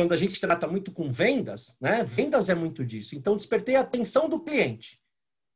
[0.00, 2.02] quando a gente trata muito com vendas, né?
[2.02, 3.14] Vendas é muito disso.
[3.14, 4.98] Então, despertei a atenção do cliente.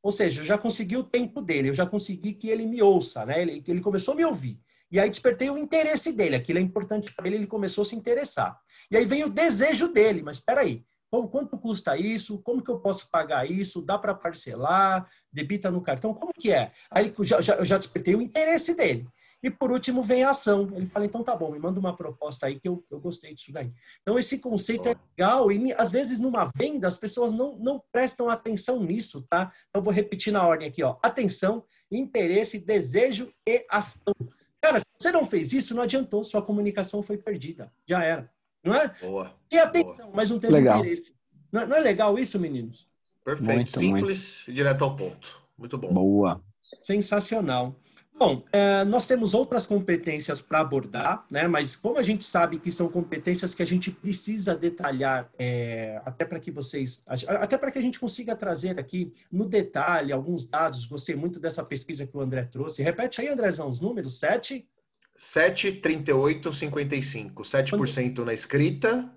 [0.02, 3.24] Ou seja, eu já consegui o tempo dele, eu já consegui que ele me ouça,
[3.24, 3.40] né?
[3.40, 4.60] Ele, ele começou a me ouvir.
[4.92, 7.96] E aí despertei o interesse dele, aquilo é importante para ele, ele começou a se
[7.96, 8.60] interessar.
[8.90, 10.84] E aí vem o desejo dele, mas espera aí,
[11.30, 12.38] quanto custa isso?
[12.42, 13.80] Como que eu posso pagar isso?
[13.80, 15.08] Dá para parcelar?
[15.32, 16.12] Debita no cartão?
[16.12, 16.70] Como que é?
[16.90, 19.08] Aí já, já, eu já despertei o interesse dele.
[19.44, 20.70] E por último vem a ação.
[20.74, 23.52] Ele fala, então tá bom, me manda uma proposta aí que eu, eu gostei disso
[23.52, 23.70] daí.
[24.00, 28.30] Então esse conceito é legal e às vezes numa venda as pessoas não, não prestam
[28.30, 29.52] atenção nisso, tá?
[29.68, 30.96] Então vou repetir na ordem aqui, ó.
[31.02, 34.14] Atenção, interesse, desejo e ação.
[34.62, 37.70] Cara, se você não fez isso, não adiantou, sua comunicação foi perdida.
[37.86, 38.30] Já era.
[38.64, 38.88] Não é?
[38.98, 39.34] Boa.
[39.52, 40.16] E atenção, Boa.
[40.16, 40.80] mas não teve legal.
[40.80, 41.14] interesse.
[41.52, 42.88] Não, é, não, é legal isso, meninos?
[43.22, 43.54] Perfeito.
[43.54, 44.50] Muito, Simples muito.
[44.50, 45.42] e direto ao ponto.
[45.58, 45.92] Muito bom.
[45.92, 46.42] Boa.
[46.80, 47.78] Sensacional.
[48.16, 51.48] Bom, é, nós temos outras competências para abordar, né?
[51.48, 56.24] mas como a gente sabe que são competências que a gente precisa detalhar, é, até
[56.24, 60.86] para que vocês, até para que a gente consiga trazer aqui no detalhe alguns dados,
[60.86, 62.84] gostei muito dessa pesquisa que o André trouxe.
[62.84, 64.64] Repete aí, Andrezão, os números, sete?
[65.16, 67.42] 7, 38, 55.
[67.42, 69.10] 7% na escrita,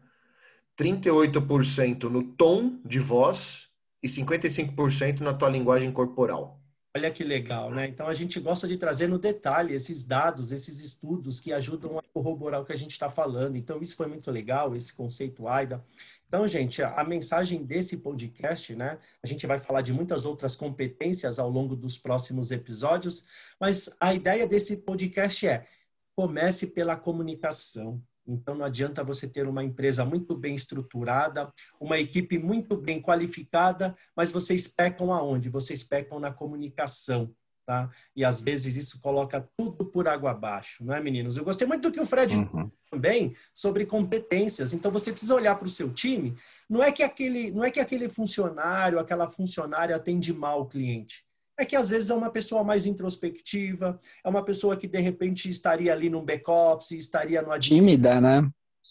[0.78, 3.68] 38% no tom de voz
[4.02, 6.60] e 55% na tua linguagem corporal.
[6.98, 7.88] Olha que legal, né?
[7.88, 12.02] Então a gente gosta de trazer no detalhe esses dados, esses estudos que ajudam a
[12.02, 13.56] corroborar o que a gente está falando.
[13.56, 15.86] Então isso foi muito legal, esse conceito AIDA.
[16.28, 18.98] Então, gente, a mensagem desse podcast, né?
[19.22, 23.24] A gente vai falar de muitas outras competências ao longo dos próximos episódios,
[23.60, 25.68] mas a ideia desse podcast é
[26.16, 28.02] comece pela comunicação.
[28.28, 33.96] Então, não adianta você ter uma empresa muito bem estruturada, uma equipe muito bem qualificada,
[34.16, 35.50] mas vocês pecam aonde?
[35.50, 37.34] Vocês pecam na comunicação.
[37.66, 37.90] Tá?
[38.16, 41.36] E às vezes isso coloca tudo por água abaixo, não é, meninos?
[41.36, 42.72] Eu gostei muito do que o Fred uhum.
[42.90, 44.72] também sobre competências.
[44.72, 46.34] Então você precisa olhar para o seu time.
[46.70, 51.27] Não é que aquele, não é que aquele funcionário, aquela funcionária atende mal o cliente
[51.58, 55.50] é que às vezes é uma pessoa mais introspectiva, é uma pessoa que de repente
[55.50, 57.58] estaria ali no back-office, estaria no...
[57.58, 58.50] Tímida, né?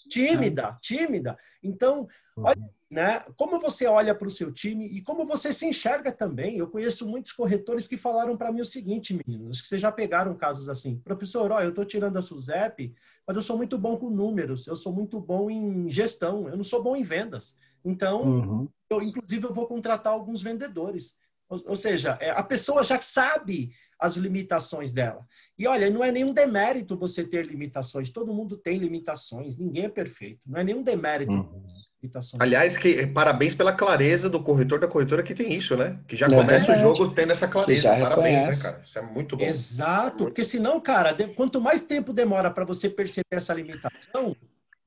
[0.08, 1.36] Tímida, tímida.
[1.62, 2.44] Então, uhum.
[2.44, 6.58] olha, né, como você olha para o seu time e como você se enxerga também.
[6.58, 10.34] Eu conheço muitos corretores que falaram para mim o seguinte, meninos, que vocês já pegaram
[10.36, 10.98] casos assim.
[10.98, 12.94] Professor, ó, eu estou tirando a SUSEP,
[13.26, 16.64] mas eu sou muito bom com números, eu sou muito bom em gestão, eu não
[16.64, 17.58] sou bom em vendas.
[17.84, 18.68] Então, uhum.
[18.90, 21.16] eu, inclusive, eu vou contratar alguns vendedores.
[21.48, 25.26] Ou, ou seja, é, a pessoa já sabe as limitações dela.
[25.58, 28.10] E olha, não é nenhum demérito você ter limitações.
[28.10, 29.56] Todo mundo tem limitações.
[29.56, 30.40] Ninguém é perfeito.
[30.46, 31.32] Não é nenhum demérito.
[31.32, 31.64] Uhum.
[32.02, 32.40] Limitações.
[32.40, 35.98] Aliás, que parabéns pela clareza do corretor da corretora que tem isso, né?
[36.06, 37.88] Que já começa é, o jogo tendo essa clareza.
[37.88, 38.64] Parabéns, reconhece.
[38.64, 38.84] né, cara?
[38.84, 39.44] Isso é muito bom.
[39.44, 44.36] Exato, porque senão, cara, quanto mais tempo demora para você perceber essa limitação,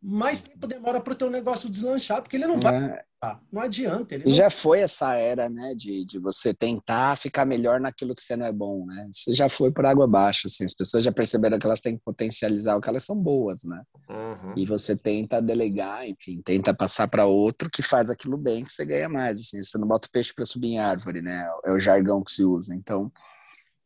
[0.01, 2.75] mais tempo demora para o teu negócio deslanchar, porque ele não vai.
[2.75, 3.03] É.
[3.51, 4.15] Não adianta.
[4.15, 4.31] Ele não...
[4.31, 8.45] Já foi essa era, né, de, de você tentar ficar melhor naquilo que você não
[8.45, 9.09] é bom, né?
[9.11, 10.63] Você já foi por água abaixo, assim.
[10.63, 13.81] As pessoas já perceberam que elas têm que potencializar o que elas são boas, né?
[14.09, 14.53] Uhum.
[14.55, 18.85] E você tenta delegar, enfim, tenta passar para outro que faz aquilo bem que você
[18.85, 19.61] ganha mais, assim.
[19.61, 21.45] Você não bota o peixe para subir em árvore, né?
[21.65, 22.73] É o jargão que se usa.
[22.73, 23.11] Então,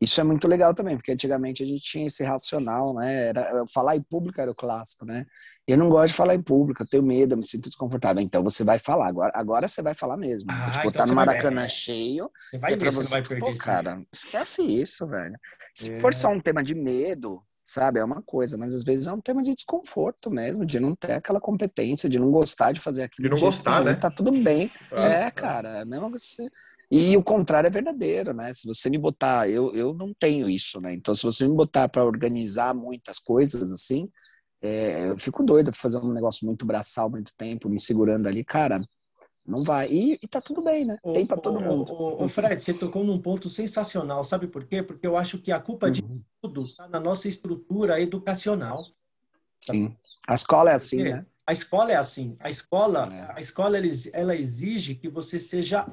[0.04, 3.30] isso é muito legal também, porque antigamente a gente tinha esse racional, né?
[3.30, 5.26] Era, falar em público era o clássico, né?
[5.66, 8.22] Eu não gosto de falar em público, eu tenho medo, eu me sinto desconfortável.
[8.22, 10.52] Então você vai falar, agora, agora você vai falar mesmo.
[10.52, 11.70] Ah, tipo, então tá no Maracanã vai...
[11.70, 12.30] cheio.
[12.50, 13.54] Você vai é ver, você, você não vai perder.
[13.54, 15.36] Pô, cara, esquece isso, velho.
[15.74, 15.96] Se é.
[15.96, 19.22] for só um tema de medo, sabe, é uma coisa, mas às vezes é um
[19.22, 23.30] tema de desconforto mesmo, de não ter aquela competência, de não gostar de fazer aquilo.
[23.30, 23.94] De não gostar, né?
[23.96, 24.70] Tá tudo bem.
[24.92, 25.32] Ah, é, ah.
[25.32, 26.50] cara, é mesmo você.
[26.95, 28.53] E o contrário é verdadeiro, né?
[28.53, 30.93] Se você me botar, eu, eu não tenho isso, né?
[30.93, 34.08] Então, se você me botar para organizar muitas coisas assim,
[34.62, 38.43] é, eu fico doido pra fazer um negócio muito braçal, muito tempo, me segurando ali,
[38.43, 38.79] cara.
[39.43, 39.88] Não vai.
[39.89, 40.99] E, e tá tudo bem, né?
[41.15, 41.91] Tem para todo mundo.
[41.91, 44.84] O, Fred, você tocou num ponto sensacional, sabe por quê?
[44.84, 46.21] Porque eu acho que a culpa de uhum.
[46.43, 48.86] tudo tá na nossa estrutura educacional.
[49.60, 49.97] Sim.
[50.27, 51.25] A escola é assim, né?
[51.45, 52.38] A escola é assim.
[52.39, 53.34] A escola, é.
[53.36, 53.79] a escola
[54.13, 55.88] ela exige que você seja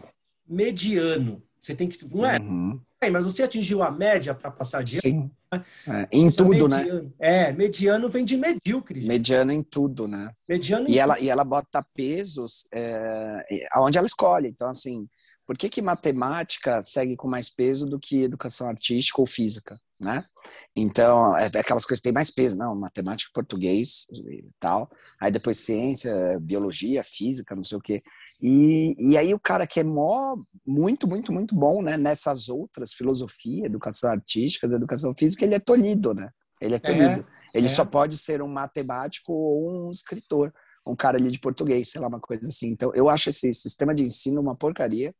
[0.50, 1.42] mediano.
[1.58, 2.04] Você tem que.
[2.06, 2.38] Não é?
[2.38, 2.80] Uhum.
[3.00, 5.30] É, mas você atingiu a média para passar de Sim.
[5.52, 5.64] Né?
[5.88, 6.78] É, em tudo, né?
[6.78, 7.02] mediano.
[7.02, 7.10] né?
[7.18, 9.06] É, mediano vem de medíocre.
[9.06, 10.30] Mediano em tudo, né?
[10.48, 11.24] Mediano e ela, tudo.
[11.24, 14.48] E ela bota pesos é, aonde ela escolhe.
[14.48, 15.08] Então, assim,
[15.46, 20.24] por que, que matemática segue com mais peso do que educação artística ou física, né?
[20.76, 24.88] Então, é aquelas coisas que têm mais peso, não, matemática, português e tal.
[25.20, 28.00] Aí depois ciência, biologia, física, não sei o quê.
[28.42, 31.96] E, e aí o cara que é mó, muito, muito, muito bom, né?
[31.96, 36.30] Nessas outras, filosofia, educação artística, educação física, ele é tolhido, né?
[36.60, 37.20] Ele é, é tolhido.
[37.20, 37.68] É, ele é.
[37.68, 40.52] só pode ser um matemático ou um escritor,
[40.86, 42.68] um cara ali de português, sei lá, uma coisa assim.
[42.68, 45.12] Então, eu acho esse sistema de ensino uma porcaria.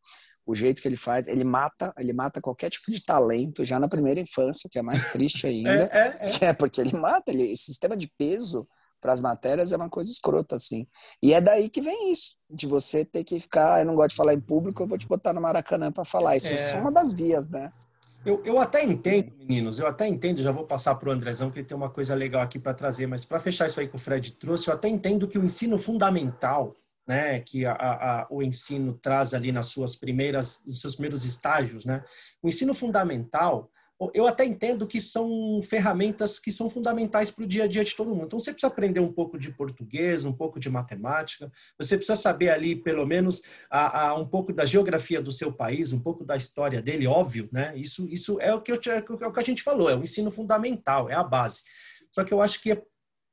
[0.47, 3.89] O jeito que ele faz, ele mata, ele mata qualquer tipo de talento já na
[3.89, 5.91] primeira infância, que é mais triste ainda.
[5.93, 6.45] é, é, é.
[6.47, 8.67] é, porque ele mata, ele, esse sistema de peso
[9.01, 10.87] para as matérias é uma coisa escrota, assim.
[11.23, 14.17] E é daí que vem isso, de você ter que ficar, eu não gosto de
[14.17, 16.37] falar em público, eu vou te botar no Maracanã para falar.
[16.37, 16.73] Isso é.
[16.73, 17.69] é uma das vias, né?
[18.25, 21.61] Eu, eu até entendo, meninos, eu até entendo, já vou passar para o Andrezão, que
[21.61, 23.99] ele tem uma coisa legal aqui para trazer, mas para fechar isso aí que o
[23.99, 28.93] Fred trouxe, eu até entendo que o ensino fundamental, né, que a, a, o ensino
[28.93, 32.05] traz ali nas suas primeiras, nos seus primeiros estágios, né,
[32.43, 33.71] o ensino fundamental,
[34.15, 37.95] eu até entendo que são ferramentas que são fundamentais para o dia a dia de
[37.95, 38.27] todo mundo.
[38.27, 42.49] Então, você precisa aprender um pouco de português, um pouco de matemática, você precisa saber
[42.49, 46.35] ali, pelo menos, a, a, um pouco da geografia do seu país, um pouco da
[46.35, 47.77] história dele, óbvio, né?
[47.77, 50.31] Isso, isso é, o que eu, é o que a gente falou, é o ensino
[50.31, 51.63] fundamental, é a base.
[52.11, 52.75] Só que eu acho que,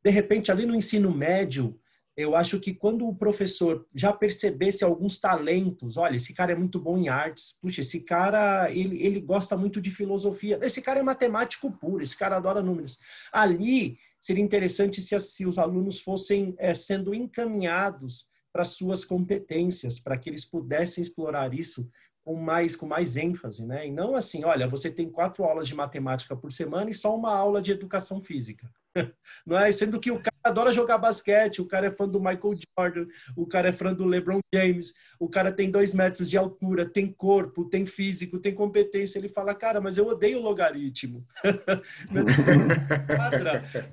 [0.03, 1.79] de repente, ali no ensino médio,
[2.17, 6.79] eu acho que quando o professor já percebesse alguns talentos, olha, esse cara é muito
[6.79, 11.03] bom em artes, puxa, esse cara, ele, ele gosta muito de filosofia, esse cara é
[11.03, 12.97] matemático puro, esse cara adora números.
[13.31, 20.17] Ali, seria interessante se, se os alunos fossem é, sendo encaminhados para suas competências, para
[20.17, 21.87] que eles pudessem explorar isso
[22.27, 23.87] com mais, com mais ênfase, né?
[23.87, 27.33] E não assim, olha, você tem quatro aulas de matemática por semana e só uma
[27.33, 28.69] aula de educação física.
[29.45, 29.71] Não é?
[29.71, 33.45] Sendo que o cara adora jogar basquete, o cara é fã do Michael Jordan, o
[33.45, 37.63] cara é fã do LeBron James, o cara tem dois metros de altura, tem corpo,
[37.63, 39.17] tem físico, tem competência.
[39.17, 41.25] Ele fala, cara, mas eu odeio logaritmo.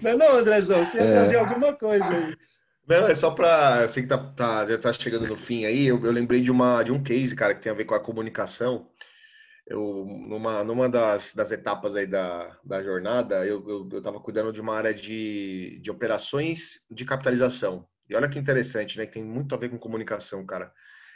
[0.03, 1.37] não, é não, Andrezão, você ia é.
[1.37, 2.35] alguma coisa aí.
[2.87, 3.82] Não, é só para.
[3.82, 5.87] Eu sei que tá, tá, já tá chegando no fim aí.
[5.87, 8.01] Eu, eu, lembrei de, uma, de um case, cara, que tem a ver com a
[8.01, 8.91] comunicação
[9.66, 14.76] eu numa, numa das, das etapas aí da, da jornada, eu estava cuidando de uma
[14.76, 17.87] área de, de operações de capitalização.
[18.09, 19.07] E olha que interessante, né?
[19.07, 20.70] Que tem muito a ver com comunicação, cara.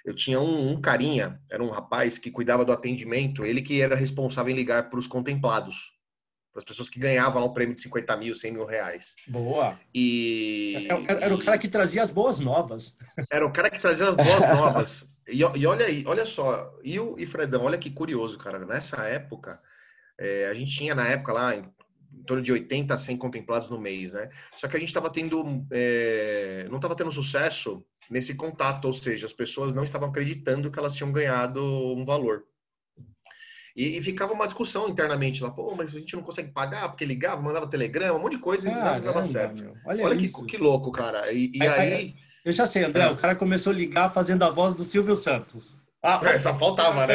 [0.05, 3.95] Eu tinha um, um carinha, era um rapaz que cuidava do atendimento, ele que era
[3.95, 5.77] responsável em ligar para os contemplados,
[6.59, 9.15] as pessoas que ganhavam lá um prêmio de 50 mil, 100 mil reais.
[9.27, 9.79] Boa!
[9.95, 10.87] E...
[11.07, 12.97] Era, era o cara que trazia as boas novas.
[13.33, 15.09] Era o cara que trazia as boas novas.
[15.29, 18.59] E, e, olha aí, olha só, eu e Fredão, olha que curioso, cara.
[18.65, 19.61] Nessa época,
[20.19, 21.65] é, a gente tinha na época lá em,
[22.13, 24.31] em, torno de 80 a 100 contemplados no mês, né?
[24.57, 29.27] Só que a gente estava tendo, é, não estava tendo sucesso nesse contato, ou seja,
[29.27, 32.45] as pessoas não estavam acreditando que elas tinham ganhado um valor.
[33.79, 37.05] E, e, ficava uma discussão internamente lá, pô, mas a gente não consegue pagar porque
[37.05, 39.73] ligava, mandava telegrama, um monte de coisa e não dava certo.
[39.87, 41.31] Olha, olha que, que, louco, cara.
[41.33, 42.15] E, e aí, aí
[42.45, 43.11] eu já sei, André, é.
[43.11, 45.79] o cara começou a ligar fazendo a voz do Silvio Santos.
[46.03, 47.15] Ah, é, só faltava, né?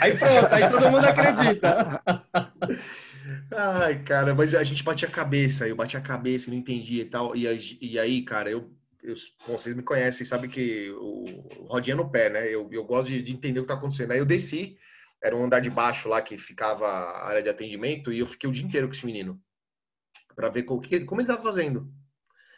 [0.00, 2.02] Aí pronto, aí todo mundo acredita.
[3.56, 7.02] Ai, cara, mas a gente batia a cabeça, eu batia a cabeça e não entendia
[7.02, 7.36] e tal.
[7.36, 8.68] E, e aí, cara, eu,
[9.00, 9.14] eu
[9.46, 11.24] vocês me conhecem, sabem que o
[11.68, 12.48] rodinha no pé, né?
[12.48, 14.10] Eu, eu gosto de, de entender o que tá acontecendo.
[14.10, 14.76] Aí eu desci,
[15.22, 18.48] era um andar de baixo lá que ficava a área de atendimento, e eu fiquei
[18.48, 19.40] o dia inteiro com esse menino
[20.34, 21.92] para ver como, como ele tava fazendo.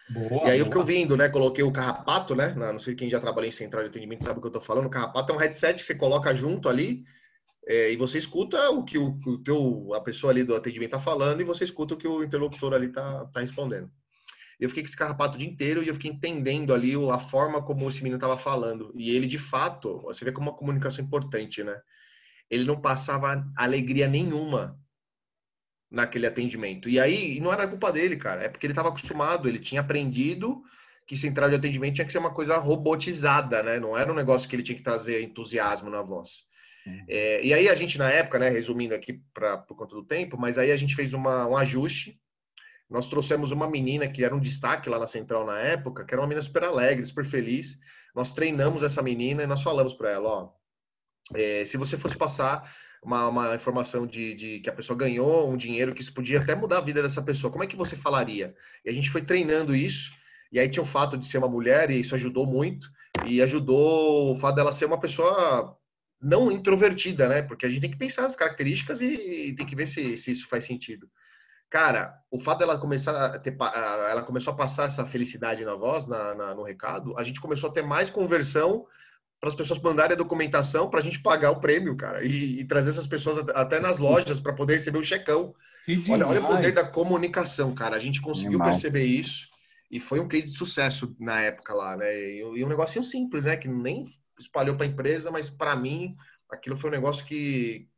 [0.08, 1.28] Boa, e aí eu fiquei ouvindo, né?
[1.28, 2.54] Coloquei o carrapato, né?
[2.54, 4.86] Não sei quem já trabalhou em central de atendimento sabe o que eu tô falando.
[4.86, 7.04] O carrapato é um headset que você coloca junto ali
[7.66, 11.00] é, e você escuta o que o, o, teu, a pessoa ali do atendimento tá
[11.00, 13.90] falando e você escuta o que o interlocutor ali tá, tá respondendo.
[14.60, 17.62] Eu fiquei com esse carrapato o dia inteiro e eu fiquei entendendo ali a forma
[17.62, 18.92] como esse menino tava falando.
[18.94, 21.80] E ele, de fato, você vê como uma comunicação importante, né?
[22.52, 24.78] Ele não passava alegria nenhuma
[25.90, 26.86] naquele atendimento.
[26.86, 30.62] E aí, não era culpa dele, cara, é porque ele estava acostumado, ele tinha aprendido
[31.06, 33.80] que central de atendimento tinha que ser uma coisa robotizada, né?
[33.80, 36.44] Não era um negócio que ele tinha que trazer entusiasmo na voz.
[36.86, 37.04] Uhum.
[37.08, 40.38] É, e aí a gente na época, né, resumindo aqui para por conta do tempo,
[40.38, 42.20] mas aí a gente fez uma, um ajuste.
[42.88, 46.20] Nós trouxemos uma menina que era um destaque lá na central na época, que era
[46.20, 47.78] uma menina super alegre, super feliz.
[48.14, 50.52] Nós treinamos essa menina e nós falamos para ela, ó,
[51.34, 55.56] é, se você fosse passar uma, uma informação de, de, que a pessoa ganhou um
[55.56, 58.54] dinheiro que isso podia até mudar a vida dessa pessoa, como é que você falaria?
[58.84, 60.10] E a gente foi treinando isso,
[60.52, 62.88] e aí tinha o fato de ser uma mulher, e isso ajudou muito,
[63.26, 65.76] e ajudou o fato dela ser uma pessoa
[66.20, 67.42] não introvertida, né?
[67.42, 70.30] Porque a gente tem que pensar as características e, e tem que ver se, se
[70.30, 71.10] isso faz sentido.
[71.68, 76.06] Cara, o fato dela começar a ter, ela começou a passar essa felicidade na voz,
[76.06, 78.86] na, na, no recado, a gente começou a ter mais conversão
[79.42, 82.64] para as pessoas mandarem a documentação para a gente pagar o prêmio, cara, e, e
[82.64, 85.52] trazer essas pessoas até nas lojas para poder receber o checão.
[86.08, 87.96] Olha, olha o poder da comunicação, cara.
[87.96, 88.70] A gente conseguiu Animal.
[88.70, 89.48] perceber isso
[89.90, 92.14] e foi um case de sucesso na época lá, né?
[92.14, 93.56] E, e um negocinho simples, né?
[93.56, 94.04] Que nem
[94.38, 96.14] espalhou para a empresa, mas para mim
[96.48, 97.88] aquilo foi um negócio que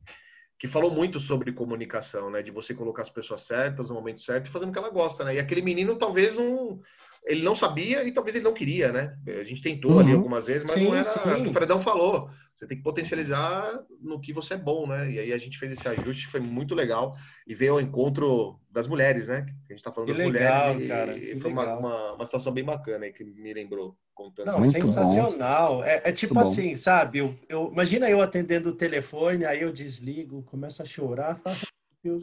[0.58, 2.40] que falou muito sobre comunicação, né?
[2.40, 5.22] De você colocar as pessoas certas no momento certo e fazendo o que ela gosta,
[5.24, 5.34] né?
[5.34, 6.80] E aquele menino talvez não
[7.24, 9.16] ele não sabia e talvez ele não queria, né?
[9.26, 9.98] A gente tentou uhum.
[10.00, 11.18] ali algumas vezes, mas sim, não era sim.
[11.18, 12.28] o que o Fredão falou.
[12.64, 15.10] Você tem que potencializar no que você é bom, né?
[15.10, 17.12] E aí a gente fez esse ajuste, foi muito legal.
[17.46, 19.46] E veio ao encontro das mulheres, né?
[19.68, 20.88] A gente tá falando que das legal, mulheres.
[20.88, 23.96] Cara, e, foi uma, uma, uma, situação bem bacana aí que me lembrou.
[24.14, 24.46] Contando.
[24.46, 25.82] Não, muito sensacional.
[25.82, 26.74] É, é, tipo muito assim, bom.
[26.76, 27.18] sabe?
[27.18, 31.56] Eu, eu, imagina eu atendendo o telefone, aí eu desligo, começo a chorar, falo,
[32.02, 32.22] Deus,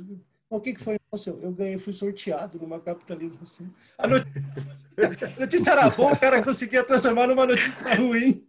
[0.57, 0.97] o que, que foi?
[1.11, 3.67] Nossa, eu, eu ganhei, fui sorteado numa capitalização.
[3.97, 4.43] A notícia,
[5.37, 8.45] a notícia era boa, o cara conseguia transformar numa notícia ruim.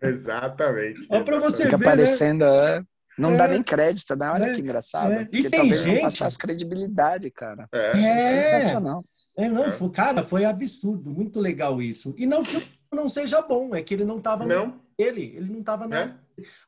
[0.00, 1.06] Exatamente.
[1.10, 2.78] Olha para você Fica ver, aparecendo, né?
[2.78, 2.82] é.
[3.18, 4.30] Não é, dá nem crédito, né?
[4.30, 5.12] Olha é, que engraçado.
[5.12, 5.24] É.
[5.24, 5.94] Porque talvez gente...
[5.96, 7.68] não passasse credibilidade, cara.
[7.72, 7.90] É.
[7.90, 8.22] é.
[8.22, 9.02] Sensacional.
[9.36, 12.14] É, não, foi, cara, foi absurdo, muito legal isso.
[12.16, 12.62] E não que
[12.92, 14.80] não seja bom, é que ele não estava não.
[14.98, 16.00] ele, ele não estava na.
[16.00, 16.14] É.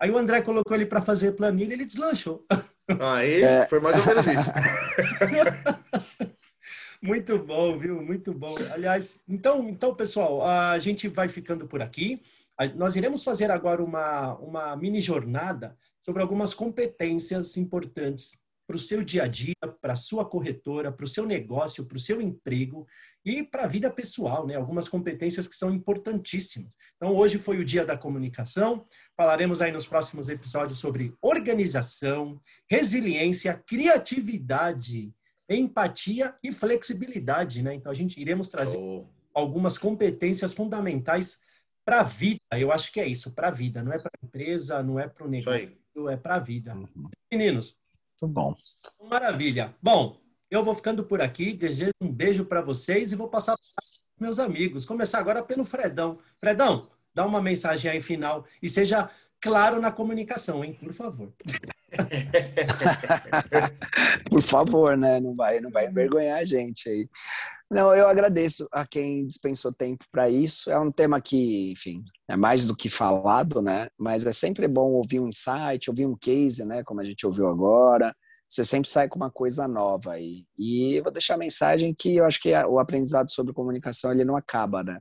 [0.00, 2.44] Aí o André colocou ele para fazer planilha, ele deslanchou.
[3.01, 3.66] Aí é.
[3.66, 4.53] foi mais ou menos isso.
[7.03, 8.03] Muito bom, viu?
[8.03, 8.57] Muito bom.
[8.70, 12.22] Aliás, então, então, pessoal, a gente vai ficando por aqui.
[12.76, 19.04] Nós iremos fazer agora uma, uma mini jornada sobre algumas competências importantes para o seu
[19.04, 22.86] dia a dia, para a sua corretora, para o seu negócio, para o seu emprego
[23.24, 24.54] e para a vida pessoal, né?
[24.54, 26.76] Algumas competências que são importantíssimas.
[26.96, 28.86] Então, hoje foi o dia da comunicação.
[29.16, 35.12] Falaremos aí nos próximos episódios sobre organização, resiliência, criatividade,
[35.48, 37.74] empatia e flexibilidade, né?
[37.74, 39.06] Então, a gente iremos trazer oh.
[39.32, 41.40] algumas competências fundamentais
[41.84, 42.40] para a vida.
[42.52, 43.82] Eu acho que é isso, para a vida.
[43.82, 46.74] Não é para a empresa, não é para o negócio, é para a vida.
[46.74, 47.08] Uhum.
[47.32, 47.78] Meninos.
[48.20, 48.54] Muito bom.
[49.10, 49.74] Maravilha.
[49.82, 51.52] Bom, eu vou ficando por aqui.
[51.52, 53.64] Desejo um beijo para vocês e vou passar para
[54.20, 54.84] meus amigos.
[54.84, 56.16] Começar agora pelo Fredão.
[56.38, 59.10] Fredão, dá uma mensagem aí final e seja
[59.40, 60.74] claro na comunicação, hein?
[60.74, 61.32] Por favor.
[64.30, 65.20] Por favor, né?
[65.20, 67.08] Não vai, não vai envergonhar a gente aí.
[67.74, 70.70] Não, eu agradeço a quem dispensou tempo para isso.
[70.70, 73.88] É um tema que, enfim, é mais do que falado, né?
[73.98, 76.84] Mas é sempre bom ouvir um insight, ouvir um case, né?
[76.84, 78.14] Como a gente ouviu agora.
[78.48, 80.44] Você sempre sai com uma coisa nova aí.
[80.56, 84.24] E eu vou deixar a mensagem que eu acho que o aprendizado sobre comunicação ele
[84.24, 85.00] não acaba, né?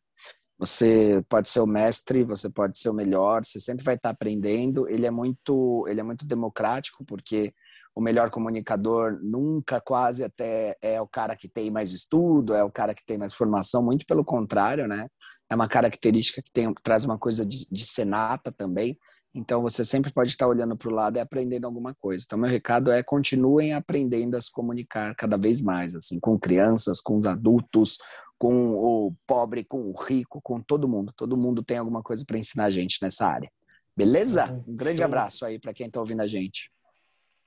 [0.57, 4.89] Você pode ser o mestre, você pode ser o melhor, você sempre vai estar aprendendo.
[4.89, 7.53] Ele é muito, ele é muito democrático porque
[7.95, 12.71] o melhor comunicador nunca quase até é o cara que tem mais estudo, é o
[12.71, 15.07] cara que tem mais formação, muito pelo contrário, né?
[15.49, 18.97] É uma característica que tem, traz uma coisa de, de senata também.
[19.35, 22.23] Então você sempre pode estar olhando para o lado e aprendendo alguma coisa.
[22.25, 27.01] Então meu recado é continuem aprendendo a se comunicar cada vez mais, assim, com crianças,
[27.01, 27.97] com os adultos,
[28.37, 31.13] com o pobre, com o rico, com todo mundo.
[31.15, 33.51] Todo mundo tem alguma coisa para ensinar a gente nessa área.
[33.95, 34.63] Beleza?
[34.67, 36.71] Um grande abraço aí para quem está ouvindo a gente.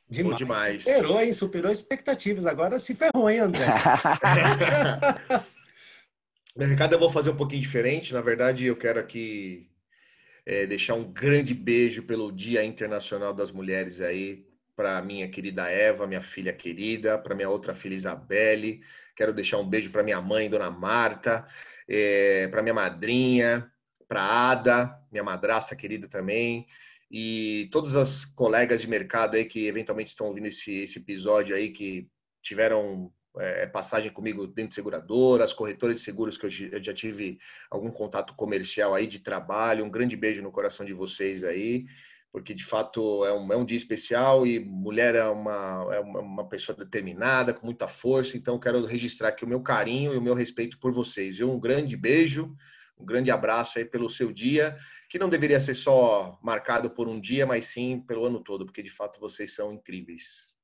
[0.08, 0.36] Demais.
[0.36, 0.82] demais.
[0.84, 1.32] Superou, hein?
[1.32, 2.46] Superou expectativas.
[2.46, 3.66] Agora se ferrou, hein, André?
[6.56, 8.14] Meu recado eu vou fazer um pouquinho diferente.
[8.14, 9.68] Na verdade, eu quero aqui
[10.46, 14.46] é, deixar um grande beijo pelo Dia Internacional das Mulheres aí,
[14.76, 18.80] para minha querida Eva, minha filha querida, para minha outra filha Isabelle.
[19.16, 21.46] Quero deixar um beijo para minha mãe, Dona Marta,
[21.88, 23.70] é, para minha madrinha,
[24.08, 26.66] para Ada, minha madrasta querida também
[27.10, 31.70] e todas as colegas de mercado aí que eventualmente estão ouvindo esse, esse episódio aí,
[31.70, 32.08] que
[32.42, 36.92] tiveram é, passagem comigo dentro de seguradora, as corretoras de seguros que eu, eu, já
[36.92, 37.38] tive
[37.70, 39.84] algum contato comercial aí de trabalho.
[39.84, 41.86] Um grande beijo no coração de vocês aí,
[42.32, 46.48] porque de fato é um, é um dia especial e mulher é uma, é uma
[46.48, 48.36] pessoa determinada, com muita força.
[48.36, 51.40] Então, quero registrar aqui o meu carinho e o meu respeito por vocês.
[51.40, 52.56] Um grande beijo,
[52.98, 54.76] um grande abraço aí pelo seu dia
[55.08, 58.82] que não deveria ser só marcado por um dia, mas sim pelo ano todo, porque
[58.82, 60.56] de fato vocês são incríveis.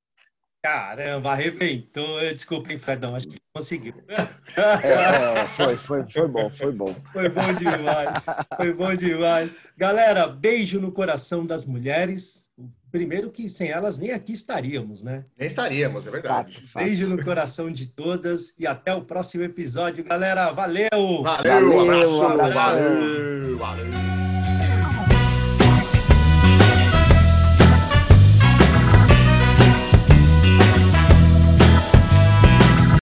[0.62, 2.20] Caramba, arrebentou.
[2.32, 3.95] Desculpa, hein, Fredão, acho que conseguiu.
[4.55, 6.95] É, foi, foi, foi bom, foi bom.
[7.11, 8.11] Foi bom demais,
[8.55, 9.51] foi bom demais.
[9.78, 12.51] Galera, beijo no coração das mulheres.
[12.90, 15.24] Primeiro que sem elas nem aqui estaríamos, né?
[15.38, 16.55] Nem estaríamos, é verdade.
[16.57, 16.84] Fato, fato.
[16.84, 20.53] Beijo no coração de todas e até o próximo episódio, galera.
[20.53, 21.22] Valeu!
[21.22, 22.59] Valeu, valeu, um abraço, abraço.
[22.59, 23.59] valeu.
[23.59, 24.11] valeu.